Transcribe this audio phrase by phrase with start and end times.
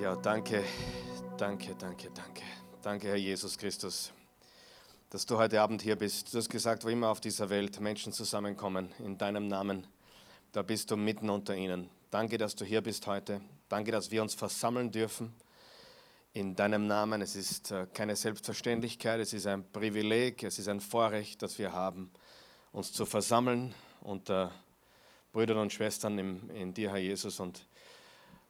[0.00, 0.64] Ja, danke,
[1.36, 2.42] danke, danke, danke.
[2.80, 4.10] Danke, Herr Jesus Christus,
[5.10, 6.32] dass du heute Abend hier bist.
[6.32, 9.86] Du hast gesagt, wo immer auf dieser Welt Menschen zusammenkommen, in deinem Namen,
[10.52, 11.90] da bist du mitten unter ihnen.
[12.10, 13.42] Danke, dass du hier bist heute.
[13.68, 15.34] Danke, dass wir uns versammeln dürfen
[16.32, 17.20] in deinem Namen.
[17.20, 21.74] Es ist äh, keine Selbstverständlichkeit, es ist ein Privileg, es ist ein Vorrecht, das wir
[21.74, 22.10] haben,
[22.72, 24.50] uns zu versammeln unter
[25.30, 27.38] Brüdern und Schwestern in dir, Herr Jesus.
[27.38, 27.66] Und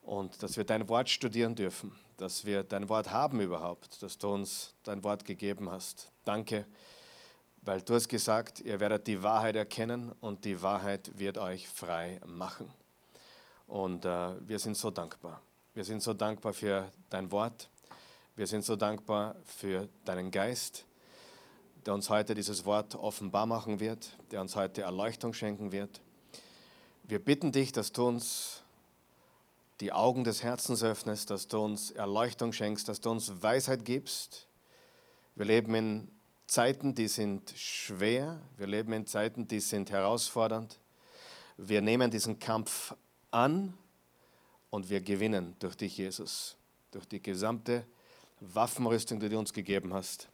[0.02, 4.28] und dass wir dein Wort studieren dürfen, dass wir dein Wort haben überhaupt, dass du
[4.28, 6.10] uns dein Wort gegeben hast.
[6.24, 6.66] Danke,
[7.62, 12.20] weil du hast gesagt, ihr werdet die Wahrheit erkennen und die Wahrheit wird euch frei
[12.26, 12.72] machen.
[13.66, 15.40] Und äh, wir sind so dankbar.
[15.74, 17.70] Wir sind so dankbar für dein Wort.
[18.34, 20.86] Wir sind so dankbar für deinen Geist,
[21.86, 26.00] der uns heute dieses Wort offenbar machen wird, der uns heute Erleuchtung schenken wird.
[27.04, 28.59] Wir bitten dich, dass du uns
[29.80, 34.46] die Augen des Herzens öffnest, dass du uns Erleuchtung schenkst, dass du uns Weisheit gibst.
[35.34, 36.08] Wir leben in
[36.46, 40.78] Zeiten, die sind schwer, wir leben in Zeiten, die sind herausfordernd.
[41.56, 42.94] Wir nehmen diesen Kampf
[43.30, 43.74] an
[44.68, 46.56] und wir gewinnen durch dich, Jesus,
[46.90, 47.84] durch die gesamte
[48.40, 50.28] Waffenrüstung, die du uns gegeben hast,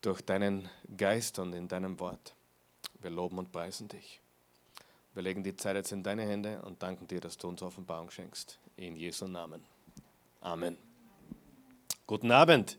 [0.00, 2.34] durch deinen Geist und in deinem Wort.
[3.00, 4.20] Wir loben und preisen dich.
[5.14, 8.10] Wir legen die Zeit jetzt in deine Hände und danken dir, dass du uns Offenbarung
[8.10, 8.58] schenkst.
[8.76, 9.62] In Jesu Namen.
[10.40, 10.78] Amen.
[12.06, 12.78] Guten Abend.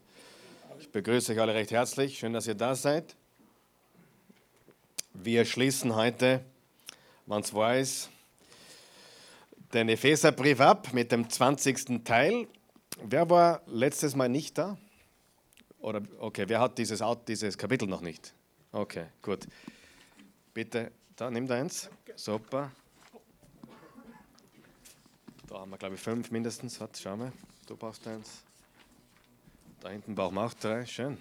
[0.79, 2.17] Ich begrüße euch alle recht herzlich.
[2.17, 3.15] Schön, dass ihr da seid.
[5.13, 6.43] Wir schließen heute,
[7.27, 8.09] wenn es weiß,
[9.71, 12.03] den Epheserbrief ab mit dem 20.
[12.03, 12.47] Teil.
[13.03, 14.75] Wer war letztes Mal nicht da?
[15.77, 18.33] Oder okay, wer hat dieses, dieses Kapitel noch nicht?
[18.71, 19.47] Okay, gut.
[20.55, 21.89] Bitte da, nimm da eins.
[22.15, 22.71] Super.
[25.47, 26.79] Da haben wir, glaube ich, fünf mindestens.
[26.79, 27.31] Hat, schau mal,
[27.67, 28.41] du brauchst eins.
[29.79, 30.85] Da hinten brauchen wir auch drei.
[30.85, 31.17] Schön.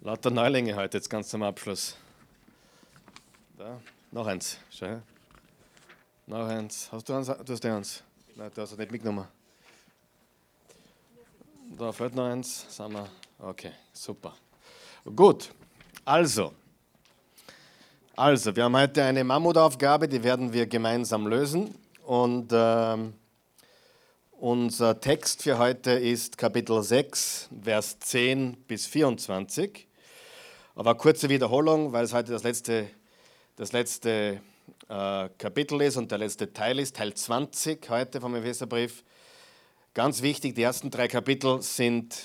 [0.00, 1.96] Lauter Neulinge heute, jetzt ganz zum Abschluss.
[3.58, 4.56] Da, noch eins.
[4.70, 5.02] Schau
[6.26, 6.90] Noch eins.
[6.90, 7.26] Hast du eins?
[7.26, 8.02] Du hast eins.
[8.34, 9.28] Nein, du hast nicht mitgenommen.
[11.76, 12.64] Da fehlt noch eins.
[12.74, 13.08] Sagen wir.
[13.38, 14.34] Okay, super.
[15.04, 15.52] Gut.
[16.04, 16.54] Also,
[18.20, 21.74] also, wir haben heute eine Mammutaufgabe, die werden wir gemeinsam lösen.
[22.04, 22.96] Und äh,
[24.32, 29.88] unser Text für heute ist Kapitel 6, Vers 10 bis 24.
[30.74, 32.90] Aber kurze Wiederholung, weil es heute das letzte,
[33.56, 34.42] das letzte
[34.90, 39.02] äh, Kapitel ist und der letzte Teil ist, Teil 20 heute vom Epheserbrief.
[39.94, 42.18] Ganz wichtig, die ersten drei Kapitel sind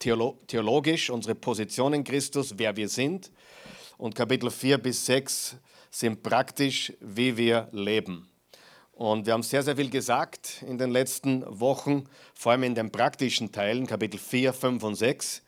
[0.00, 3.30] theologisch, unsere Position in Christus, wer wir sind
[4.00, 5.56] und Kapitel 4 bis 6
[5.90, 8.26] sind praktisch, wie wir leben.
[8.92, 12.90] Und wir haben sehr, sehr viel gesagt in den letzten Wochen, vor allem in den
[12.90, 15.42] praktischen Teilen, Kapitel 4, 5 und 6,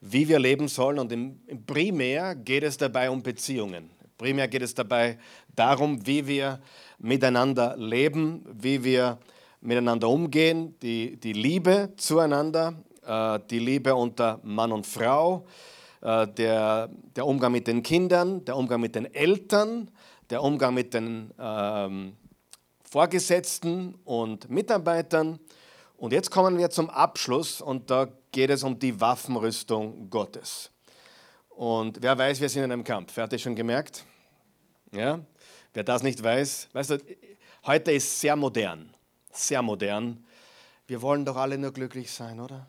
[0.00, 0.98] wie wir leben sollen.
[0.98, 3.90] Und im, im primär geht es dabei um Beziehungen.
[4.18, 5.18] Primär geht es dabei
[5.54, 6.60] darum, wie wir
[6.98, 9.18] miteinander leben, wie wir
[9.60, 12.74] miteinander umgehen, die, die Liebe zueinander,
[13.06, 15.46] äh, die Liebe unter Mann und Frau,
[16.02, 19.90] äh, der, der Umgang mit den Kindern, der Umgang mit den Eltern,
[20.30, 22.16] der Umgang mit den ähm,
[22.82, 25.38] Vorgesetzten und Mitarbeitern.
[25.96, 30.70] Und jetzt kommen wir zum Abschluss und da geht es um die Waffenrüstung Gottes.
[31.50, 33.12] Und wer weiß, wir sind in einem Kampf.
[33.14, 34.04] Wer hat das schon gemerkt?
[34.92, 35.20] Ja?
[35.72, 36.98] Wer das nicht weiß, weißt du,
[37.66, 38.92] heute ist sehr modern,
[39.30, 40.24] sehr modern.
[40.86, 42.66] Wir wollen doch alle nur glücklich sein, oder?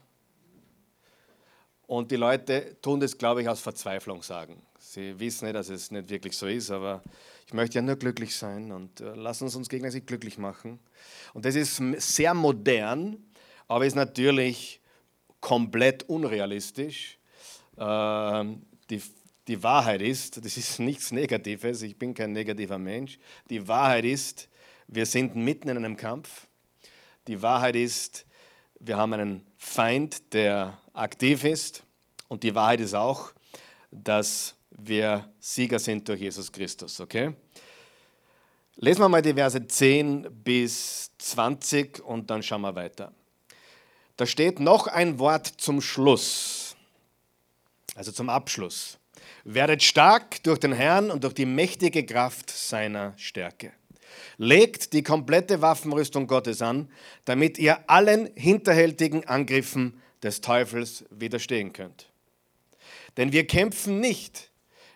[1.88, 4.62] Und die Leute tun das, glaube ich, aus Verzweiflung sagen.
[4.80, 7.02] Sie wissen nicht, dass es nicht wirklich so ist, aber
[7.46, 10.80] ich möchte ja nur glücklich sein und äh, lassen uns uns gegenseitig glücklich machen.
[11.34, 13.18] Und das ist sehr modern,
[13.68, 14.80] aber ist natürlich
[15.40, 17.18] komplett unrealistisch.
[17.76, 18.46] Äh,
[18.90, 19.02] die,
[19.48, 23.20] die Wahrheit ist, das ist nichts Negatives, ich bin kein negativer Mensch.
[23.50, 24.48] Die Wahrheit ist,
[24.88, 26.48] wir sind mitten in einem Kampf.
[27.28, 28.26] Die Wahrheit ist,
[28.80, 31.84] wir haben einen Feind, der aktiv ist.
[32.28, 33.32] Und die Wahrheit ist auch,
[33.90, 37.00] dass wir Sieger sind durch Jesus Christus.
[37.00, 37.34] Okay?
[38.76, 43.12] Lesen wir mal die Verse 10 bis 20 und dann schauen wir weiter.
[44.18, 46.76] Da steht noch ein Wort zum Schluss,
[47.96, 49.00] also zum Abschluss.
[49.44, 53.72] Werdet stark durch den Herrn und durch die mächtige Kraft seiner Stärke.
[54.38, 56.90] Legt die komplette Waffenrüstung Gottes an,
[57.26, 62.10] damit ihr allen hinterhältigen Angriffen des Teufels widerstehen könnt.
[63.18, 64.50] Denn wir kämpfen nicht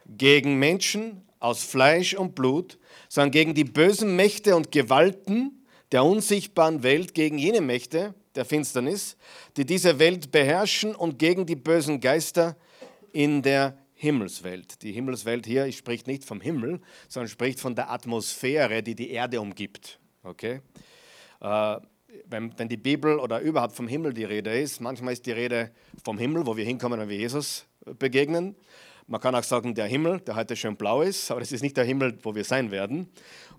[0.05, 2.79] gegen Menschen aus Fleisch und Blut,
[3.09, 9.17] sondern gegen die bösen Mächte und Gewalten der unsichtbaren Welt gegen jene Mächte der Finsternis,
[9.55, 12.55] die diese Welt beherrschen und gegen die bösen Geister
[13.11, 14.83] in der Himmelswelt.
[14.83, 19.41] Die Himmelswelt hier spricht nicht vom Himmel, sondern spricht von der Atmosphäre, die die Erde
[19.41, 19.99] umgibt.
[20.21, 20.61] Okay?
[21.41, 21.77] Äh,
[22.25, 25.71] wenn, wenn die Bibel oder überhaupt vom Himmel die Rede ist, manchmal ist die Rede
[26.03, 27.65] vom Himmel, wo wir hinkommen, wenn wir Jesus
[27.97, 28.55] begegnen.
[29.07, 31.77] Man kann auch sagen, der Himmel, der heute schön blau ist, aber das ist nicht
[31.77, 33.09] der Himmel, wo wir sein werden.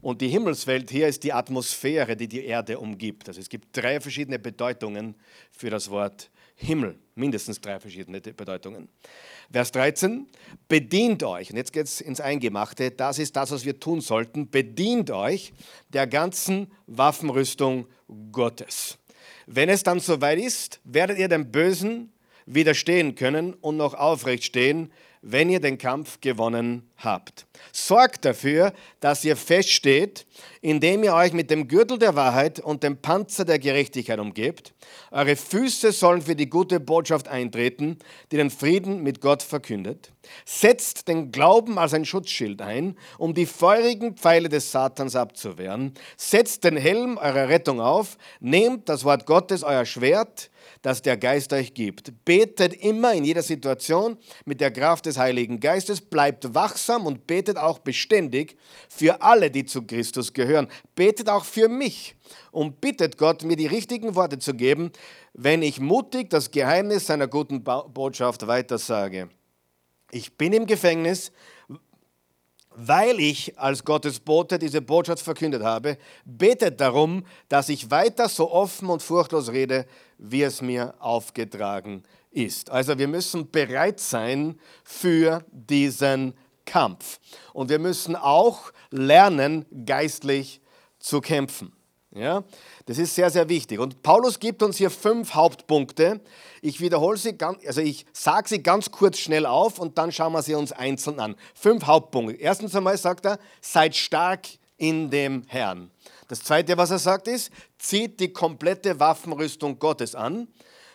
[0.00, 3.26] Und die Himmelswelt hier ist die Atmosphäre, die die Erde umgibt.
[3.28, 5.16] Also es gibt drei verschiedene Bedeutungen
[5.50, 8.88] für das Wort Himmel, mindestens drei verschiedene Bedeutungen.
[9.50, 10.26] Vers 13,
[10.68, 14.48] bedient euch, und jetzt geht es ins Eingemachte, das ist das, was wir tun sollten,
[14.50, 15.52] bedient euch
[15.88, 17.86] der ganzen Waffenrüstung
[18.32, 18.98] Gottes.
[19.46, 22.12] Wenn es dann soweit ist, werdet ihr dem Bösen
[22.46, 24.90] widerstehen können und noch aufrecht stehen,
[25.22, 27.46] wenn ihr den Kampf gewonnen habt.
[27.72, 30.26] Sorgt dafür, dass ihr feststeht,
[30.60, 34.74] indem ihr euch mit dem Gürtel der Wahrheit und dem Panzer der Gerechtigkeit umgebt.
[35.10, 37.98] Eure Füße sollen für die gute Botschaft eintreten,
[38.32, 40.12] die den Frieden mit Gott verkündet.
[40.44, 45.94] Setzt den Glauben als ein Schutzschild ein, um die feurigen Pfeile des Satans abzuwehren.
[46.16, 48.18] Setzt den Helm eurer Rettung auf.
[48.40, 50.50] Nehmt das Wort Gottes, euer Schwert,
[50.82, 52.12] das der Geist euch gibt.
[52.24, 57.56] Betet immer in jeder Situation mit der Kraft des Heiligen Geistes, bleibt wachsam und betet
[57.56, 58.56] auch beständig
[58.88, 60.68] für alle, die zu Christus gehören.
[60.94, 62.14] Betet auch für mich
[62.50, 64.92] und bittet Gott, mir die richtigen Worte zu geben,
[65.34, 69.28] wenn ich mutig das Geheimnis seiner guten Botschaft weitersage.
[70.10, 71.32] Ich bin im Gefängnis,
[72.80, 78.50] weil ich als Gottes Bote diese Botschaft verkündet habe, betet darum, dass ich weiter so
[78.52, 79.84] offen und furchtlos rede,
[80.16, 82.70] wie es mir aufgetragen ist.
[82.70, 86.34] Also wir müssen bereit sein für diesen
[86.68, 87.18] Kampf.
[87.54, 90.60] Und wir müssen auch lernen, geistlich
[90.98, 91.72] zu kämpfen.
[92.10, 92.44] Ja,
[92.86, 93.78] das ist sehr, sehr wichtig.
[93.78, 96.20] Und Paulus gibt uns hier fünf Hauptpunkte.
[96.62, 100.32] Ich wiederhole sie, ganz, also ich sage sie ganz kurz schnell auf und dann schauen
[100.32, 101.36] wir sie uns einzeln an.
[101.54, 102.36] Fünf Hauptpunkte.
[102.36, 105.90] Erstens einmal sagt er, seid stark in dem Herrn.
[106.28, 110.48] Das zweite, was er sagt, ist, zieht die komplette Waffenrüstung Gottes an.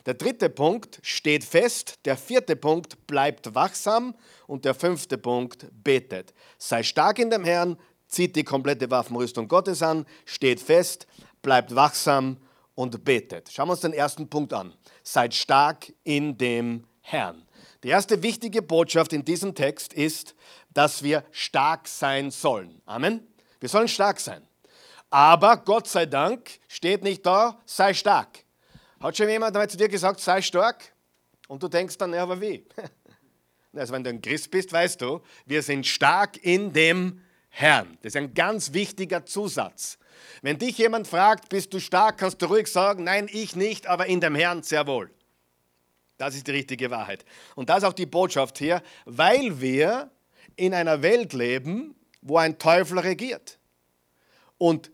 [0.06, 2.00] Der dritte Punkt steht fest.
[2.06, 4.16] Der vierte Punkt bleibt wachsam.
[4.48, 6.34] Und der fünfte Punkt betet.
[6.58, 7.78] Sei stark in dem Herrn,
[8.08, 11.08] zieht die komplette Waffenrüstung Gottes an, steht fest,
[11.42, 12.38] bleibt wachsam
[12.76, 13.52] und betet.
[13.52, 14.74] Schauen wir uns den ersten Punkt an.
[15.04, 17.46] Seid stark in dem Herrn.
[17.84, 20.36] Die erste wichtige Botschaft in diesem Text ist,
[20.74, 22.82] dass wir stark sein sollen.
[22.86, 23.28] Amen.
[23.60, 24.48] Wir sollen stark sein.
[25.10, 28.43] Aber Gott sei Dank steht nicht da, sei stark.
[29.04, 30.94] Hat schon jemand einmal zu dir gesagt, sei stark?
[31.50, 32.66] Und du denkst dann, ja, aber wie?
[33.76, 37.98] Also wenn du ein Christ bist, weißt du, wir sind stark in dem Herrn.
[38.04, 39.98] Das ist ein ganz wichtiger Zusatz.
[40.44, 44.06] Wenn dich jemand fragt, bist du stark, kannst du ruhig sagen, nein, ich nicht, aber
[44.06, 45.10] in dem Herrn sehr wohl.
[46.18, 47.26] Das ist die richtige Wahrheit.
[47.56, 50.12] Und das ist auch die Botschaft hier, weil wir
[50.56, 53.58] in einer Welt leben, wo ein Teufel regiert.
[54.60, 54.92] Und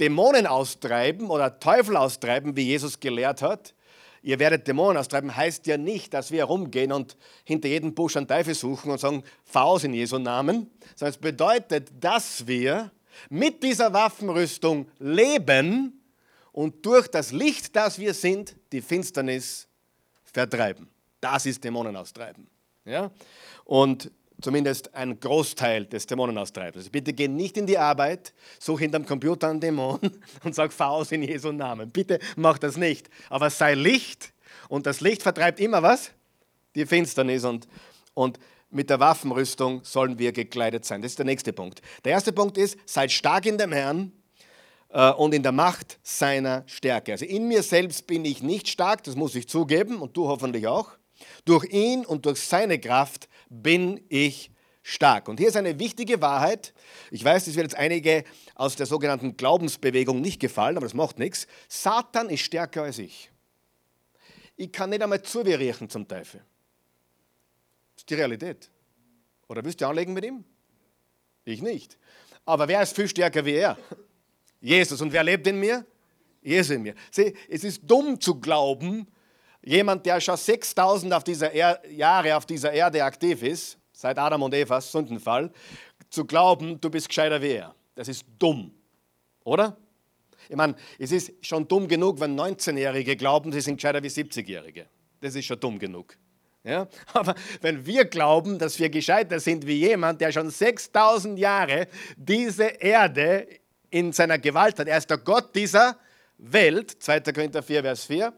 [0.00, 3.74] Dämonen austreiben oder Teufel austreiben, wie Jesus gelehrt hat,
[4.22, 8.28] ihr werdet Dämonen austreiben, heißt ja nicht, dass wir herumgehen und hinter jedem Busch einen
[8.28, 12.90] Teufel suchen und sagen, Faust in Jesu Namen, sondern es bedeutet, dass wir
[13.28, 16.00] mit dieser Waffenrüstung leben
[16.52, 19.68] und durch das Licht, das wir sind, die Finsternis
[20.24, 20.88] vertreiben.
[21.20, 22.48] Das ist Dämonen austreiben.
[22.84, 23.10] Ja?
[23.64, 24.10] Und
[24.42, 26.82] zumindest ein Großteil des Dämonenaustreibens.
[26.82, 30.00] Also bitte geh nicht in die Arbeit, such hinterm Computer einen Dämon
[30.44, 31.90] und sag, aus in Jesu Namen.
[31.90, 33.08] Bitte mach das nicht.
[33.30, 34.32] Aber sei Licht
[34.68, 36.10] und das Licht vertreibt immer was?
[36.74, 37.68] Die Finsternis und,
[38.14, 38.38] und
[38.70, 41.02] mit der Waffenrüstung sollen wir gekleidet sein.
[41.02, 41.82] Das ist der nächste Punkt.
[42.04, 44.12] Der erste Punkt ist, seid stark in dem Herrn
[44.88, 47.12] äh, und in der Macht seiner Stärke.
[47.12, 50.66] Also in mir selbst bin ich nicht stark, das muss ich zugeben und du hoffentlich
[50.66, 50.90] auch.
[51.44, 54.50] Durch ihn und durch seine Kraft bin ich
[54.82, 55.28] stark.
[55.28, 56.74] Und hier ist eine wichtige Wahrheit.
[57.10, 58.24] Ich weiß, das wird jetzt einige
[58.54, 61.46] aus der sogenannten Glaubensbewegung nicht gefallen, aber das macht nichts.
[61.68, 63.30] Satan ist stärker als ich.
[64.56, 66.40] Ich kann nicht einmal zu riechen zum Teufel.
[67.94, 68.70] Das ist die Realität.
[69.48, 70.44] Oder willst du anlegen mit ihm?
[71.44, 71.98] Ich nicht.
[72.44, 73.78] Aber wer ist viel stärker wie er?
[74.60, 75.00] Jesus.
[75.00, 75.84] Und wer lebt in mir?
[76.42, 76.94] Jesus in mir.
[77.10, 79.06] Sieh, es ist dumm zu glauben,
[79.64, 81.22] Jemand, der schon 6000 auf
[81.90, 85.50] Jahre auf dieser Erde aktiv ist, seit Adam und Evas Sündenfall,
[86.10, 87.74] zu glauben, du bist gescheiter wie er.
[87.94, 88.72] Das ist dumm,
[89.44, 89.76] oder?
[90.48, 94.86] Ich meine, es ist schon dumm genug, wenn 19-Jährige glauben, sie sind gescheiter wie 70-Jährige.
[95.20, 96.16] Das ist schon dumm genug.
[96.64, 96.88] Ja?
[97.12, 102.64] Aber wenn wir glauben, dass wir gescheiter sind wie jemand, der schon 6000 Jahre diese
[102.64, 103.46] Erde
[103.90, 105.96] in seiner Gewalt hat, er ist der Gott dieser
[106.38, 107.20] Welt, 2.
[107.20, 108.32] Korinther 4, Vers 4,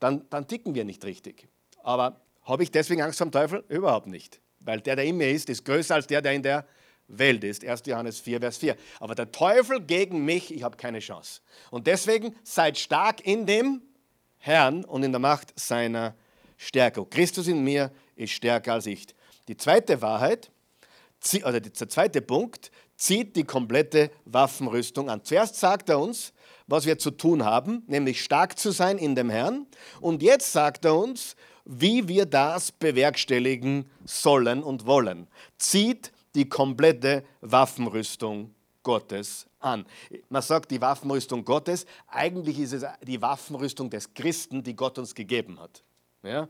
[0.00, 1.48] dann, dann ticken wir nicht richtig.
[1.82, 3.64] Aber habe ich deswegen Angst vor dem Teufel?
[3.68, 4.40] Überhaupt nicht.
[4.60, 6.66] Weil der, der in mir ist, ist größer als der, der in der
[7.08, 7.64] Welt ist.
[7.64, 7.82] 1.
[7.86, 8.76] Johannes 4, Vers 4.
[9.00, 11.40] Aber der Teufel gegen mich, ich habe keine Chance.
[11.70, 13.82] Und deswegen seid stark in dem
[14.38, 16.14] Herrn und in der Macht seiner
[16.56, 17.04] Stärke.
[17.06, 19.06] Christus in mir ist stärker als ich.
[19.48, 20.50] Die zweite Wahrheit,
[21.44, 25.22] oder der zweite Punkt, zieht die komplette Waffenrüstung an.
[25.24, 26.32] Zuerst sagt er uns,
[26.66, 29.66] was wir zu tun haben, nämlich stark zu sein in dem Herrn.
[30.00, 35.26] Und jetzt sagt er uns, wie wir das bewerkstelligen sollen und wollen.
[35.58, 39.84] Zieht die komplette Waffenrüstung Gottes an.
[40.28, 45.14] Man sagt die Waffenrüstung Gottes, eigentlich ist es die Waffenrüstung des Christen, die Gott uns
[45.14, 45.82] gegeben hat.
[46.22, 46.48] Ja?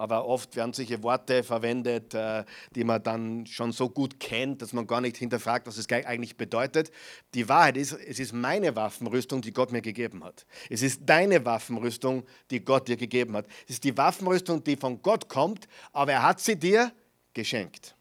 [0.00, 4.72] Aber oft werden solche Worte verwendet, äh, die man dann schon so gut kennt, dass
[4.72, 6.90] man gar nicht hinterfragt, was es eigentlich bedeutet.
[7.34, 10.46] Die Wahrheit ist, es ist meine Waffenrüstung, die Gott mir gegeben hat.
[10.70, 13.46] Es ist deine Waffenrüstung, die Gott dir gegeben hat.
[13.66, 16.92] Es ist die Waffenrüstung, die von Gott kommt, aber er hat sie dir
[17.34, 17.94] geschenkt.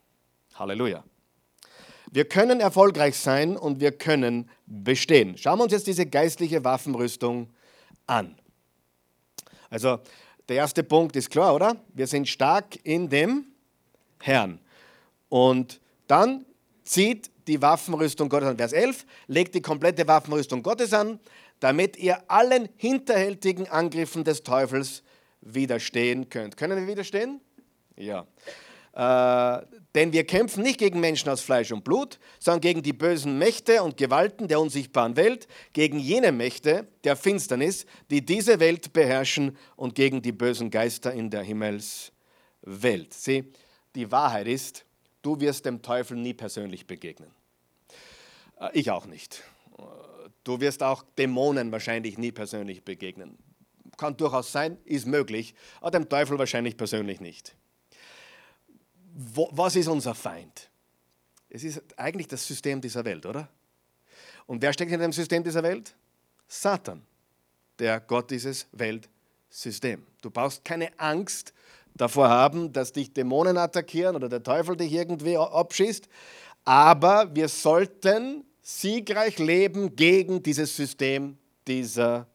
[0.56, 1.04] Halleluja.
[2.12, 5.38] Wir können erfolgreich sein und wir können bestehen.
[5.38, 7.50] Schauen wir uns jetzt diese geistliche Waffenrüstung
[8.08, 8.40] an.
[9.70, 10.00] Also
[10.50, 11.78] der erste Punkt ist klar, oder?
[11.94, 13.46] Wir sind stark in dem
[14.22, 14.60] Herrn.
[15.30, 16.46] Und dann
[16.84, 18.58] zieht die Waffenrüstung Gottes an.
[18.58, 21.20] Vers 11, legt die komplette Waffenrüstung Gottes an,
[21.60, 25.04] damit ihr allen hinterhältigen Angriffen des Teufels
[25.42, 26.58] widerstehen könnt.
[26.58, 27.42] Können wir widerstehen?
[27.96, 28.26] Ja.
[28.94, 29.66] Äh,
[30.00, 33.84] denn wir kämpfen nicht gegen Menschen aus Fleisch und Blut, sondern gegen die bösen Mächte
[33.84, 39.96] und Gewalten der unsichtbaren Welt, gegen jene Mächte der Finsternis, die diese Welt beherrschen und
[39.96, 43.14] gegen die bösen Geister in der Himmelswelt.
[43.14, 43.52] Sieh,
[43.94, 44.86] die Wahrheit ist,
[45.22, 47.32] du wirst dem Teufel nie persönlich begegnen.
[48.58, 49.44] Äh, ich auch nicht.
[50.46, 53.38] Du wirst auch Dämonen wahrscheinlich nie persönlich begegnen.
[53.98, 57.54] Kann durchaus sein, ist möglich, aber dem Teufel wahrscheinlich persönlich nicht
[59.20, 60.70] wo, was ist unser Feind?
[61.50, 63.50] Es ist eigentlich das System dieser Welt, oder?
[64.46, 65.94] Und wer steckt in dem System dieser Welt?
[66.48, 67.02] Satan,
[67.80, 70.06] der Gott dieses Weltsystems.
[70.22, 71.54] Du brauchst keine Angst
[71.96, 76.08] davor haben, dass dich Dämonen attackieren oder der Teufel dich irgendwie abschießt,
[76.64, 82.28] aber wir sollten siegreich leben gegen dieses System dieser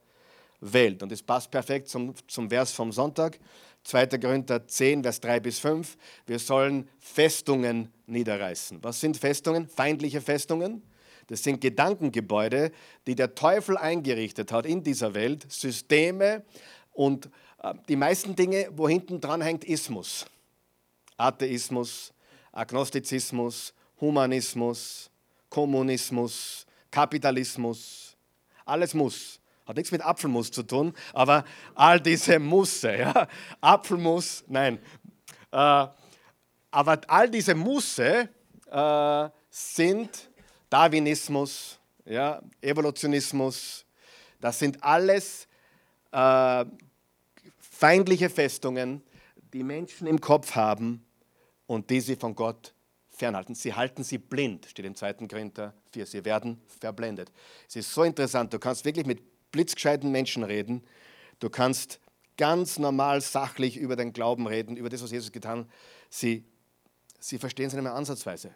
[0.60, 1.02] Welt.
[1.02, 3.38] Und es passt perfekt zum, zum Vers vom Sonntag.
[3.84, 4.06] 2.
[4.18, 5.96] Korinther 10, Vers 3 bis 5.
[6.26, 8.82] Wir sollen Festungen niederreißen.
[8.82, 9.68] Was sind Festungen?
[9.68, 10.82] Feindliche Festungen.
[11.26, 12.72] Das sind Gedankengebäude,
[13.06, 16.44] die der Teufel eingerichtet hat in dieser Welt, Systeme
[16.92, 17.30] und
[17.62, 20.26] äh, die meisten Dinge, wo hinten dran hängt Ismus.
[21.16, 22.12] Atheismus,
[22.52, 25.10] Agnostizismus, Humanismus,
[25.48, 28.16] Kommunismus, Kapitalismus,
[28.64, 29.40] alles muss.
[29.66, 31.44] Hat nichts mit Apfelmus zu tun, aber
[31.74, 33.28] all diese Musse, ja,
[33.60, 34.78] Apfelmus, nein.
[35.50, 35.86] Äh,
[36.70, 38.28] aber all diese Musse
[38.70, 40.30] äh, sind
[40.68, 43.86] Darwinismus, ja, Evolutionismus,
[44.40, 45.48] das sind alles
[46.10, 46.64] äh,
[47.58, 49.02] feindliche Festungen,
[49.52, 51.06] die Menschen im Kopf haben
[51.66, 52.74] und die sie von Gott
[53.08, 53.54] fernhalten.
[53.54, 55.14] Sie halten sie blind, steht im 2.
[55.28, 56.06] Korinther 4.
[56.06, 57.32] Sie werden verblendet.
[57.68, 59.22] Es ist so interessant, du kannst wirklich mit
[59.54, 60.82] blitzgescheiten Menschen reden.
[61.38, 62.00] Du kannst
[62.36, 65.66] ganz normal sachlich über den Glauben reden, über das, was Jesus getan hat.
[66.10, 66.44] Sie,
[67.20, 68.52] sie verstehen es nicht mehr ansatzweise.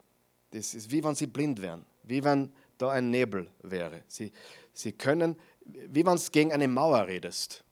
[0.50, 4.02] Das ist wie wenn sie blind wären, wie wenn da ein Nebel wäre.
[4.08, 4.32] Sie,
[4.72, 7.62] sie können, wie wenn du gegen eine Mauer redest.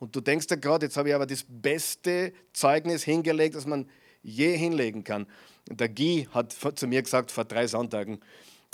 [0.00, 3.88] Und du denkst dir gerade, jetzt habe ich aber das beste Zeugnis hingelegt, das man
[4.22, 5.28] je hinlegen kann.
[5.70, 8.18] Der Guy hat zu mir gesagt vor drei Sonntagen,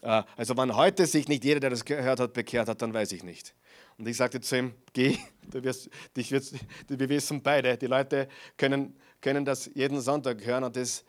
[0.04, 3.23] also wenn heute sich nicht jeder, der das gehört hat, bekehrt hat, dann weiß ich
[3.23, 3.54] nicht.
[3.96, 5.16] Und ich sagte zu ihm, geh,
[5.50, 6.54] du wirst, dich wirst,
[6.88, 11.04] wir wissen beide, die Leute können, können das jeden Sonntag hören und das,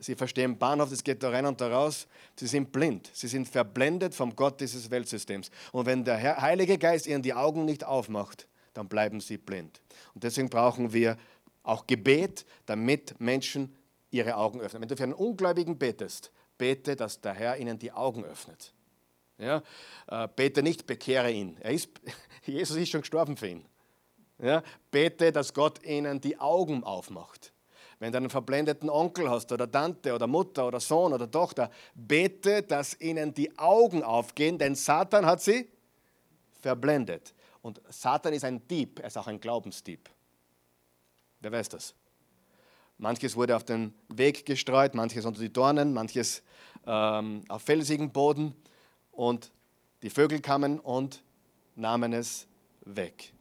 [0.00, 2.08] sie verstehen Bahnhof, das geht da rein und da raus.
[2.36, 5.50] Sie sind blind, sie sind verblendet vom Gott dieses Weltsystems.
[5.72, 9.80] Und wenn der Heilige Geist ihnen die Augen nicht aufmacht, dann bleiben sie blind.
[10.14, 11.16] Und deswegen brauchen wir
[11.62, 13.74] auch Gebet, damit Menschen
[14.10, 14.82] ihre Augen öffnen.
[14.82, 16.32] Wenn du für einen Ungläubigen betest,
[16.64, 18.72] bete, dass der Herr ihnen die Augen öffnet.
[19.36, 19.62] Ja?
[20.06, 21.58] Äh, bete nicht, bekehre ihn.
[21.58, 21.90] Ist,
[22.46, 23.66] Jesus ist schon gestorben für ihn.
[24.38, 24.62] Ja?
[24.90, 27.52] Bete, dass Gott ihnen die Augen aufmacht.
[27.98, 32.62] Wenn du einen verblendeten Onkel hast oder Tante oder Mutter oder Sohn oder Tochter, bete,
[32.62, 35.68] dass ihnen die Augen aufgehen, denn Satan hat sie
[36.62, 37.34] verblendet.
[37.60, 40.08] Und Satan ist ein Dieb, er ist auch ein Glaubensdieb.
[41.40, 41.94] Wer weiß das?
[42.98, 46.42] Manches wurde auf den Weg gestreut, manches unter die Dornen, manches
[46.86, 48.54] ähm, auf felsigen Boden.
[49.12, 49.50] Und
[50.04, 51.22] Die Vögel kamen und
[51.76, 52.46] nahmen es
[52.84, 53.32] weg.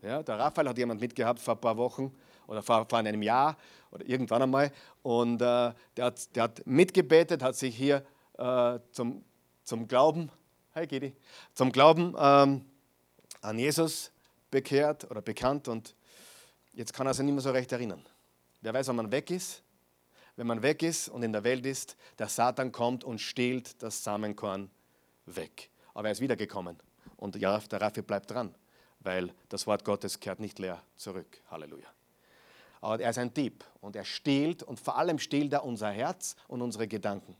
[0.00, 2.10] Ja, der Raphael hat jemand mitgehabt vor ein paar Wochen
[2.46, 3.54] oder vor, vor einem Jahr
[3.90, 4.72] oder irgendwann einmal.
[5.02, 8.02] Und äh, der, hat, der hat mitgebetet, hat sich hier
[8.38, 9.24] äh, zum,
[9.62, 10.30] zum Glauben,
[10.72, 11.14] hey Gedi,
[11.52, 12.64] zum Glauben ähm,
[13.42, 14.10] an Jesus
[14.50, 15.94] bekehrt oder bekannt und
[16.72, 18.02] jetzt kann er sich nicht mehr so recht erinnern.
[18.66, 19.62] Wer weiß, wann man weg ist?
[20.34, 24.02] Wenn man weg ist und in der Welt ist, der Satan kommt und stiehlt das
[24.02, 24.72] Samenkorn
[25.24, 25.70] weg.
[25.94, 26.76] Aber er ist wiedergekommen
[27.16, 28.52] und der Raffi bleibt dran,
[28.98, 31.40] weil das Wort Gottes kehrt nicht leer zurück.
[31.48, 31.86] Halleluja.
[32.80, 36.34] Aber er ist ein Dieb und er stiehlt und vor allem stiehlt er unser Herz
[36.48, 37.36] und unsere Gedanken.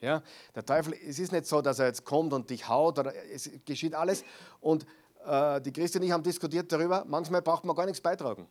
[0.00, 0.22] Ja,
[0.54, 3.50] der Teufel, es ist nicht so, dass er jetzt kommt und dich haut, oder es
[3.64, 4.22] geschieht alles.
[4.60, 4.86] Und
[5.26, 8.46] äh, die Christen und ich haben diskutiert darüber, manchmal braucht man gar nichts beitragen.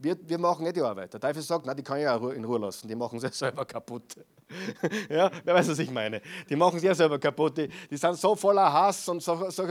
[0.00, 1.12] Wir, wir machen nicht die Arbeit.
[1.12, 3.64] Der Teufel sagt, na, die kann ich ja in Ruhe lassen, die machen sie selber
[3.64, 4.16] kaputt.
[5.08, 6.22] ja, wer weiß, was ich meine.
[6.48, 7.58] Die machen sie ja selber kaputt.
[7.58, 9.66] Die, die sind so voller Hass und so, so,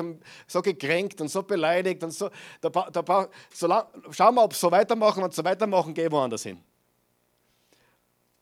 [0.45, 2.29] so gekränkt und so beleidigt und so.
[2.59, 6.43] Da, da, so lang, schauen wir, ob sie so weitermachen und so weitermachen, gehen woanders
[6.43, 6.61] hin.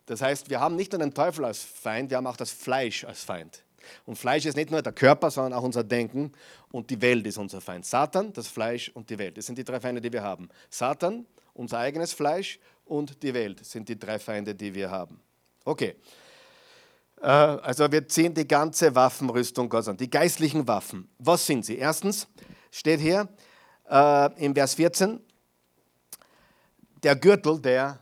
[0.05, 3.03] Das heißt, wir haben nicht nur den Teufel als Feind, wir haben auch das Fleisch
[3.03, 3.63] als Feind.
[4.05, 6.31] Und Fleisch ist nicht nur der Körper, sondern auch unser Denken
[6.71, 7.85] und die Welt ist unser Feind.
[7.85, 9.37] Satan, das Fleisch und die Welt.
[9.37, 10.49] Das sind die drei Feinde, die wir haben.
[10.69, 11.25] Satan,
[11.55, 15.19] unser eigenes Fleisch und die Welt sind die drei Feinde, die wir haben.
[15.63, 15.95] Okay.
[17.21, 19.97] Äh, also wir ziehen die ganze Waffenrüstung Gottes an.
[19.97, 21.09] Die geistlichen Waffen.
[21.17, 21.77] Was sind sie?
[21.77, 22.27] Erstens
[22.69, 23.27] steht hier
[23.89, 25.19] äh, im Vers 14,
[27.03, 27.99] der Gürtel der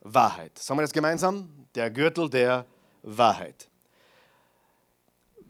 [0.00, 0.58] Wahrheit.
[0.58, 1.48] Sagen wir das gemeinsam?
[1.74, 2.66] Der Gürtel der
[3.02, 3.68] Wahrheit.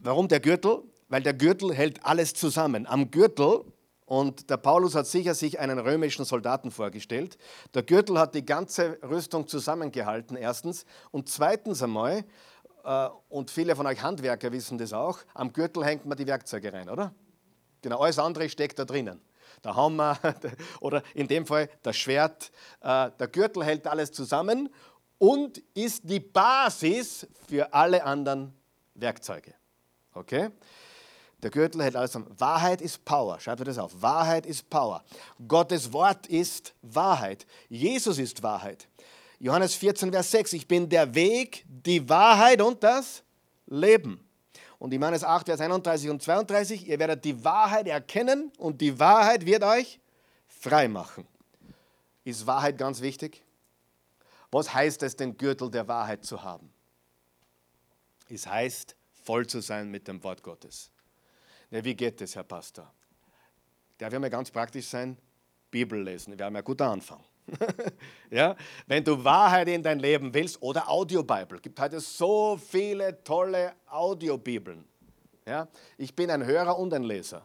[0.01, 0.83] Warum der Gürtel?
[1.09, 2.85] Weil der Gürtel hält alles zusammen.
[2.87, 3.65] Am Gürtel,
[4.13, 7.35] und der Paulus hat sicher sich einen römischen Soldaten vorgestellt,
[7.73, 10.85] der Gürtel hat die ganze Rüstung zusammengehalten, erstens.
[11.09, 12.23] Und zweitens einmal,
[12.83, 16.71] äh, und viele von euch Handwerker wissen das auch, am Gürtel hängt man die Werkzeuge
[16.71, 17.11] rein, oder?
[17.81, 19.19] Genau, alles andere steckt da drinnen.
[19.63, 20.19] Der Hammer
[20.79, 22.51] oder in dem Fall das Schwert.
[22.81, 24.69] Äh, der Gürtel hält alles zusammen
[25.17, 28.53] und ist die Basis für alle anderen
[28.93, 29.55] Werkzeuge.
[30.13, 30.51] Okay?
[31.43, 32.33] Der Gürtel hält alles zusammen.
[32.39, 33.39] Wahrheit ist Power.
[33.39, 34.01] Schreibt euch das auf.
[34.01, 35.03] Wahrheit ist Power.
[35.45, 37.45] Gottes Wort ist Wahrheit.
[37.67, 38.87] Jesus ist Wahrheit.
[39.39, 40.53] Johannes 14, Vers 6.
[40.53, 43.23] Ich bin der Weg, die Wahrheit und das
[43.67, 44.25] Leben.
[44.79, 46.87] Und Johannes 8, Vers 31 und 32.
[46.87, 49.99] Ihr werdet die Wahrheit erkennen und die Wahrheit wird euch
[50.47, 51.27] frei machen.
[52.23, 53.43] Ist Wahrheit ganz wichtig?
[54.49, 56.71] Was heißt es, den Gürtel der Wahrheit zu haben?
[58.29, 60.89] Es heißt, voll zu sein mit dem Wort Gottes.
[61.73, 62.93] Na, wie geht das, Herr Pastor?
[63.97, 65.17] Darf ich mal ganz praktisch sein?
[65.71, 67.23] Bibel lesen, wäre mal ein guter Anfang.
[68.29, 68.55] ja?
[68.85, 74.85] Wenn du Wahrheit in dein Leben willst oder Audiobibel, gibt heute so viele tolle Audiobibeln.
[75.47, 75.67] Ja?
[75.97, 77.43] Ich bin ein Hörer und ein Leser.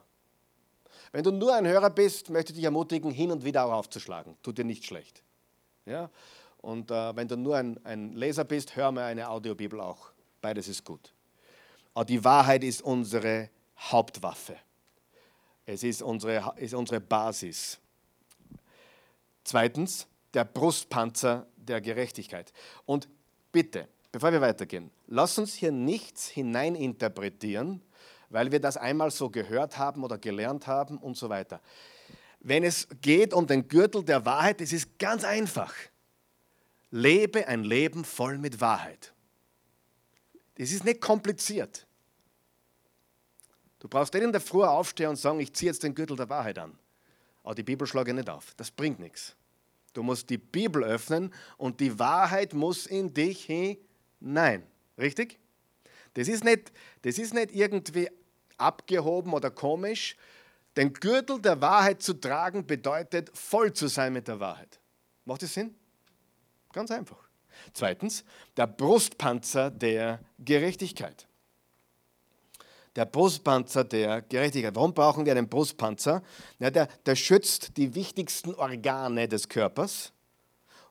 [1.11, 4.37] Wenn du nur ein Hörer bist, möchte ich dich ermutigen, hin und wieder auch aufzuschlagen.
[4.43, 5.23] Tut dir nicht schlecht.
[5.87, 6.07] Ja?
[6.57, 10.11] Und äh, wenn du nur ein, ein Leser bist, hör mir eine Audiobibel auch.
[10.39, 11.15] Beides ist gut.
[11.95, 14.57] Aber die Wahrheit ist unsere Hauptwaffe.
[15.65, 17.79] Es ist unsere, ist unsere Basis.
[19.43, 22.51] Zweitens, der Brustpanzer der Gerechtigkeit.
[22.85, 23.07] Und
[23.51, 27.81] bitte, bevor wir weitergehen, lass uns hier nichts hineininterpretieren,
[28.29, 31.61] weil wir das einmal so gehört haben oder gelernt haben und so weiter.
[32.39, 35.73] Wenn es geht um den Gürtel der Wahrheit, es ist ganz einfach.
[36.91, 39.13] Lebe ein Leben voll mit Wahrheit.
[40.55, 41.85] Es ist nicht kompliziert.
[43.79, 46.29] Du brauchst nicht in der Früh aufstehen und sagen, ich ziehe jetzt den Gürtel der
[46.29, 46.77] Wahrheit an.
[47.43, 48.53] Aber die Bibel schlage ich nicht auf.
[48.57, 49.35] Das bringt nichts.
[49.93, 54.63] Du musst die Bibel öffnen und die Wahrheit muss in dich hinein.
[54.97, 55.39] Richtig?
[56.13, 56.71] Das ist nicht,
[57.03, 58.09] das ist nicht irgendwie
[58.57, 60.17] abgehoben oder komisch.
[60.75, 64.79] Den Gürtel der Wahrheit zu tragen bedeutet, voll zu sein mit der Wahrheit.
[65.25, 65.73] Macht das Sinn?
[66.73, 67.29] Ganz einfach.
[67.73, 68.23] Zweitens,
[68.57, 71.28] der Brustpanzer der Gerechtigkeit
[72.99, 74.75] der Brustpanzer der Gerechtigkeit.
[74.75, 76.21] Warum brauchen wir einen Brustpanzer?
[76.59, 80.11] Ja, der, der schützt die wichtigsten Organe des Körpers.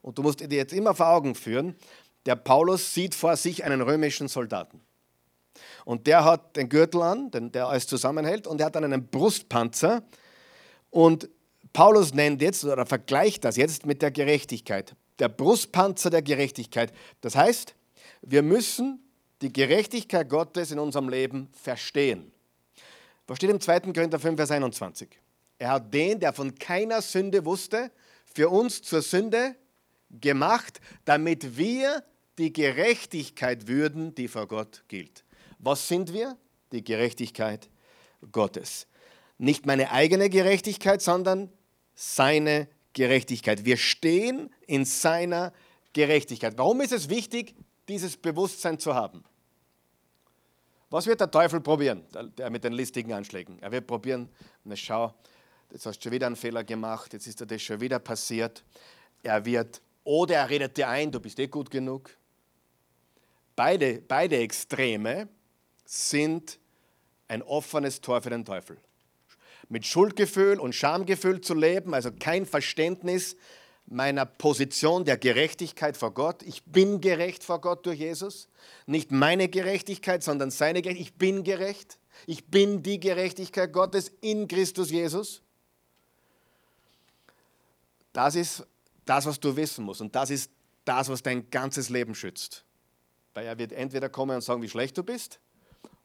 [0.00, 1.76] Und du musst dir jetzt immer vor Augen führen,
[2.24, 4.80] der Paulus sieht vor sich einen römischen Soldaten.
[5.84, 9.08] Und der hat den Gürtel an, den, der alles zusammenhält, und er hat dann einen
[9.08, 10.02] Brustpanzer.
[10.88, 11.28] Und
[11.74, 14.96] Paulus nennt jetzt oder vergleicht das jetzt mit der Gerechtigkeit.
[15.18, 16.90] Der Brustpanzer der Gerechtigkeit.
[17.20, 17.74] Das heißt,
[18.22, 19.04] wir müssen
[19.42, 22.33] die Gerechtigkeit Gottes in unserem Leben verstehen.
[23.27, 23.81] Was steht im 2.
[23.81, 25.09] Korinther 5, Vers 21?
[25.59, 27.90] Er hat den, der von keiner Sünde wusste,
[28.24, 29.57] für uns zur Sünde
[30.11, 32.05] gemacht, damit wir
[32.38, 35.24] die Gerechtigkeit würden, die vor Gott gilt.
[35.59, 36.37] Was sind wir?
[36.72, 37.68] die Gerechtigkeit
[38.33, 38.87] Gottes.
[39.38, 41.51] Nicht meine eigene Gerechtigkeit, sondern
[41.94, 43.64] seine Gerechtigkeit.
[43.64, 45.53] Wir stehen in seiner
[45.92, 46.59] Gerechtigkeit.
[46.59, 47.55] Warum ist es wichtig,
[47.88, 49.24] dieses Bewusstsein zu haben?
[50.90, 52.05] Was wird der Teufel probieren,
[52.38, 53.59] der mit den listigen Anschlägen?
[53.61, 54.29] Er wird probieren,
[54.64, 55.14] na schau,
[55.70, 58.64] jetzt hast du schon wieder einen Fehler gemacht, jetzt ist dir das schon wieder passiert.
[59.22, 62.16] Er wird, oder er redet dir ein, du bist eh gut genug.
[63.55, 65.29] Beide, beide Extreme
[65.85, 66.59] sind
[67.27, 68.79] ein offenes Tor für den Teufel.
[69.68, 73.37] Mit Schuldgefühl und Schamgefühl zu leben, also kein Verständnis
[73.90, 76.42] meiner Position der Gerechtigkeit vor Gott.
[76.42, 78.48] Ich bin gerecht vor Gott durch Jesus.
[78.87, 81.12] Nicht meine Gerechtigkeit, sondern seine Gerechtigkeit.
[81.12, 81.98] Ich bin gerecht.
[82.27, 85.42] Ich bin die Gerechtigkeit Gottes in Christus Jesus.
[88.12, 88.66] Das ist
[89.05, 90.01] das, was du wissen musst.
[90.01, 90.51] Und das ist
[90.85, 92.64] das, was dein ganzes Leben schützt.
[93.35, 95.38] Weil er wird entweder kommen und sagen, wie schlecht du bist,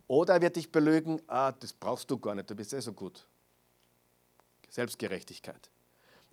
[0.08, 2.94] oder er wird dich belügen, ah, das brauchst du gar nicht, du bist eh so
[2.94, 3.26] gut.
[4.70, 5.70] Selbstgerechtigkeit.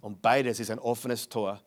[0.01, 1.63] Und beides ist ein offenes Tor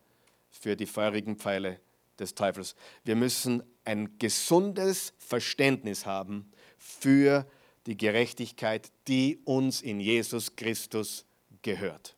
[0.49, 1.79] für die feurigen Pfeile
[2.19, 2.75] des Teufels.
[3.03, 7.45] Wir müssen ein gesundes Verständnis haben für
[7.85, 11.25] die Gerechtigkeit, die uns in Jesus Christus
[11.61, 12.15] gehört.